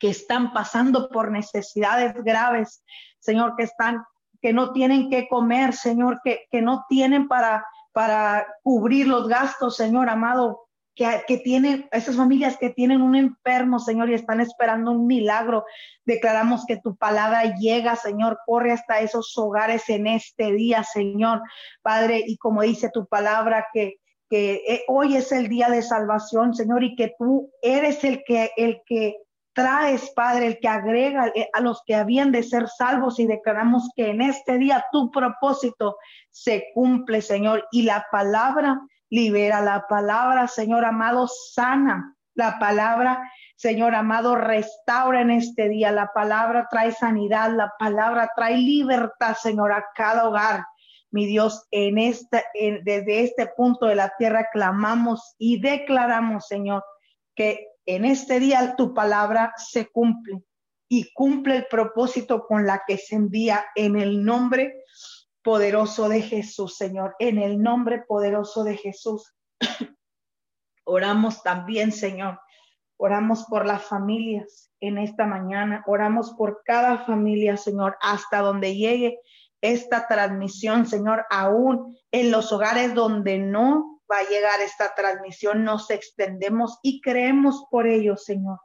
[0.00, 2.82] que están pasando por necesidades graves,
[3.18, 4.02] Señor, que están
[4.42, 9.76] que no tienen que comer, Señor, que, que no tienen para, para cubrir los gastos,
[9.76, 10.62] Señor amado,
[10.96, 15.64] que, que, tienen, esas familias que tienen un enfermo, Señor, y están esperando un milagro.
[16.04, 21.40] Declaramos que tu palabra llega, Señor, corre hasta esos hogares en este día, Señor,
[21.80, 23.94] Padre, y como dice tu palabra, que,
[24.28, 28.50] que eh, hoy es el día de salvación, Señor, y que tú eres el que,
[28.56, 29.16] el que
[29.54, 33.90] traes, Padre, el que agrega eh, a los que habían de ser salvos y declaramos
[33.94, 35.96] que en este día tu propósito
[36.30, 38.80] se cumple, Señor, y la palabra
[39.10, 46.10] libera, la palabra, Señor amado, sana, la palabra, Señor amado, restaura en este día, la
[46.12, 50.64] palabra trae sanidad, la palabra trae libertad, Señor, a cada hogar.
[51.10, 56.82] Mi Dios, en esta, desde este punto de la tierra clamamos y declaramos, Señor,
[57.34, 60.42] que en este día tu palabra se cumple
[60.88, 64.84] y cumple el propósito con la que se envía en el nombre
[65.42, 69.34] poderoso de Jesús, Señor, en el nombre poderoso de Jesús.
[70.84, 72.40] Oramos también, Señor.
[72.96, 75.82] Oramos por las familias en esta mañana.
[75.86, 79.18] Oramos por cada familia, Señor, hasta donde llegue
[79.60, 85.90] esta transmisión, Señor, aún en los hogares donde no va a llegar esta transmisión, nos
[85.90, 88.58] extendemos y creemos por ello, Señor.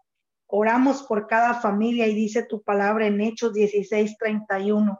[0.48, 5.00] Oramos por cada familia y dice tu palabra en Hechos 16, 31.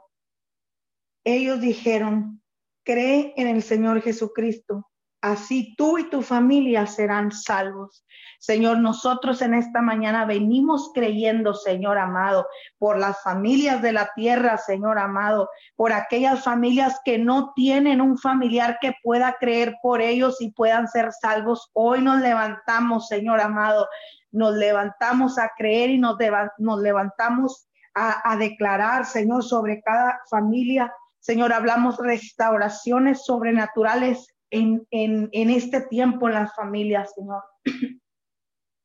[1.24, 2.42] Ellos dijeron,
[2.84, 4.88] cree en el Señor Jesucristo
[5.20, 8.04] así tú y tu familia serán salvos.
[8.38, 12.46] Señor, nosotros en esta mañana venimos creyendo, Señor amado,
[12.78, 18.16] por las familias de la tierra, Señor amado, por aquellas familias que no tienen un
[18.16, 21.68] familiar que pueda creer por ellos y puedan ser salvos.
[21.72, 23.88] Hoy nos levantamos, Señor amado,
[24.30, 26.16] nos levantamos a creer y nos,
[26.58, 30.94] nos levantamos a, a declarar, Señor, sobre cada familia.
[31.18, 37.42] Señor, hablamos restauraciones sobrenaturales en, en, este tiempo en las familias, Señor.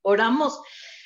[0.03, 0.61] Oramos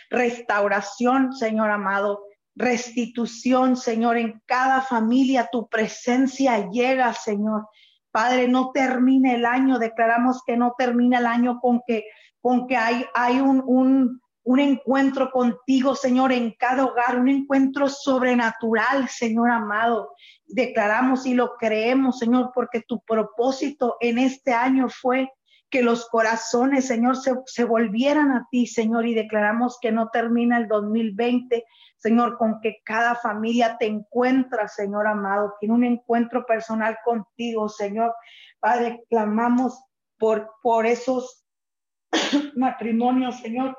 [0.09, 2.23] restauración, Señor amado,
[2.55, 5.49] restitución, Señor, en cada familia.
[5.51, 7.67] Tu presencia llega, Señor.
[8.11, 9.79] Padre, no termine el año.
[9.79, 12.05] Declaramos que no termina el año con que,
[12.41, 17.89] con que hay, hay un, un, un encuentro contigo, Señor, en cada hogar, un encuentro
[17.89, 20.15] sobrenatural, Señor amado.
[20.45, 25.29] Declaramos y lo creemos, Señor, porque tu propósito en este año fue
[25.69, 30.69] que los corazones, Señor, se, volvieran a ti, Señor, y declaramos que no termina el
[30.69, 31.65] 2020,
[31.97, 38.13] Señor, con que cada familia te encuentra, Señor amado, tiene un encuentro personal contigo, Señor.
[38.61, 39.77] Padre, clamamos
[40.17, 41.43] por, por esos
[42.55, 43.75] matrimonios, Señor,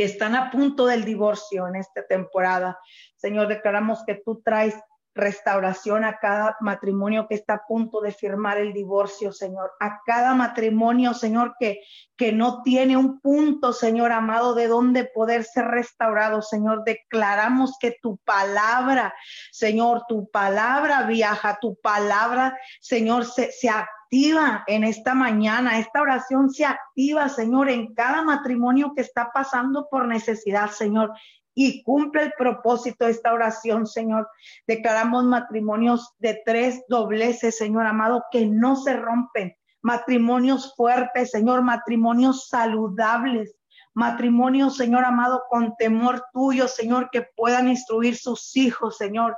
[0.00, 2.78] que están a punto del divorcio en esta temporada.
[3.16, 4.74] Señor, declaramos que tú traes
[5.14, 9.72] restauración a cada matrimonio que está a punto de firmar el divorcio, Señor.
[9.78, 11.82] A cada matrimonio, Señor, que,
[12.16, 16.82] que no tiene un punto, Señor amado, de donde poder ser restaurado, Señor.
[16.84, 19.12] Declaramos que tu palabra,
[19.52, 23.68] Señor, tu palabra viaja, tu palabra, Señor, se, se
[24.10, 25.78] activa en esta mañana.
[25.78, 31.12] Esta oración se activa, Señor, en cada matrimonio que está pasando por necesidad, Señor.
[31.54, 34.28] Y cumple el propósito de esta oración, Señor.
[34.66, 39.54] Declaramos matrimonios de tres dobleces, Señor amado, que no se rompen.
[39.80, 43.54] Matrimonios fuertes, Señor, matrimonios saludables,
[43.94, 49.36] matrimonios, Señor amado, con temor tuyo, Señor, que puedan instruir sus hijos, Señor.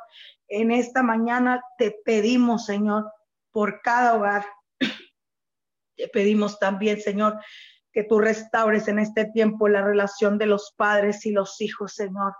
[0.48, 3.10] En esta mañana te pedimos, Señor,
[3.52, 4.44] por cada hogar,
[5.96, 7.38] te pedimos también, Señor,
[7.92, 12.34] que tú restaures en este tiempo la relación de los padres y los hijos, Señor.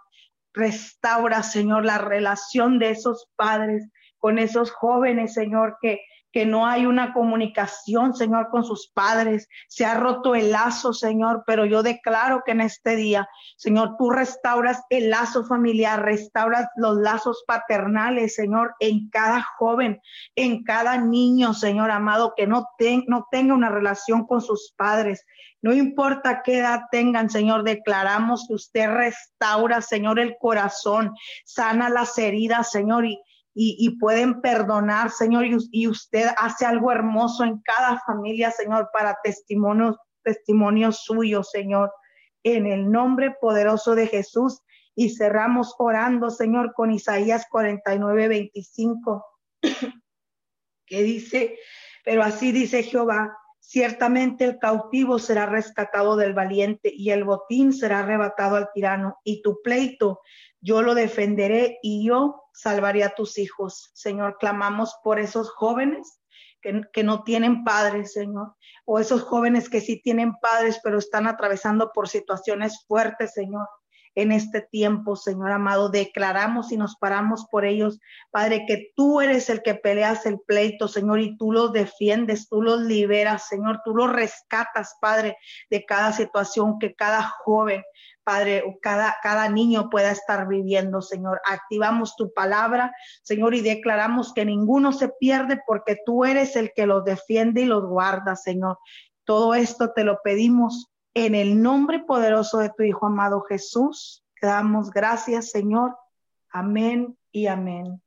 [0.55, 3.88] Restaura, Señor, la relación de esos padres
[4.18, 6.01] con esos jóvenes, Señor, que
[6.33, 9.49] que no hay una comunicación, Señor, con sus padres.
[9.68, 14.11] Se ha roto el lazo, Señor, pero yo declaro que en este día, Señor, tú
[14.11, 20.01] restauras el lazo familiar, restauras los lazos paternales, Señor, en cada joven,
[20.35, 25.26] en cada niño, Señor amado, que no, tenga una relación con sus padres.
[25.61, 31.14] No importa qué edad tengan, Señor, declaramos que usted restaura, Señor, el corazón,
[31.45, 33.20] sana las heridas, Señor, y,
[33.55, 39.96] y, pueden perdonar, Señor, y, usted hace algo hermoso en cada familia, Señor, para testimonios,
[40.22, 41.92] testimonios suyos, Señor,
[42.44, 44.62] en el nombre poderoso de Jesús.
[44.94, 49.24] Y cerramos orando, Señor, con Isaías 49, 25,
[50.86, 51.59] que dice,
[52.05, 58.00] pero así dice Jehová, ciertamente el cautivo será rescatado del valiente y el botín será
[58.00, 60.20] arrebatado al tirano y tu pleito
[60.61, 63.90] yo lo defenderé y yo salvaré a tus hijos.
[63.94, 66.20] Señor, clamamos por esos jóvenes
[66.92, 71.90] que, no tienen padres, Señor, o esos jóvenes que sí tienen padres, pero están atravesando
[71.92, 73.66] por situaciones fuertes, Señor.
[74.14, 75.88] en este tiempo, Señor amado.
[75.88, 77.98] Declaramos y nos paramos por ellos,
[78.30, 82.61] Padre, que tú eres el que peleas el pleito, Señor, y tú los defiendes, tú
[82.61, 85.38] los liberas, Señor, tú los rescatas, Padre,
[85.70, 87.82] de cada situación que cada joven,
[88.24, 91.40] Padre, cada, cada niño pueda estar viviendo, Señor.
[91.44, 96.86] Activamos tu palabra, Señor, y declaramos que ninguno se pierde porque tú eres el que
[96.86, 98.78] los defiende y los guarda, Señor.
[99.24, 104.24] Todo esto te lo pedimos en el nombre poderoso de tu Hijo amado Jesús.
[104.40, 105.96] Te damos gracias, Señor.
[106.50, 108.00] Amén y amén.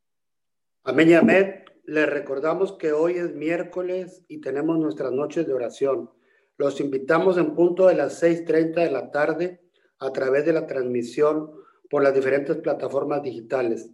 [0.84, 1.66] Amén y amén.
[1.86, 6.10] Les recordamos que hoy es miércoles y tenemos nuestras noches de oración.
[6.58, 9.65] Los invitamos en punto de las 6.30 de la tarde
[10.00, 11.52] a través de la transmisión
[11.90, 13.92] por las diferentes plataformas digitales.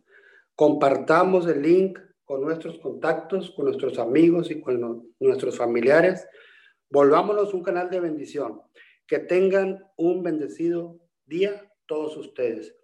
[0.55, 6.27] Compartamos el link con nuestros contactos, con nuestros amigos y con nuestros familiares.
[6.89, 8.61] Volvámonos un canal de bendición.
[9.05, 12.75] Que tengan un bendecido día todos ustedes.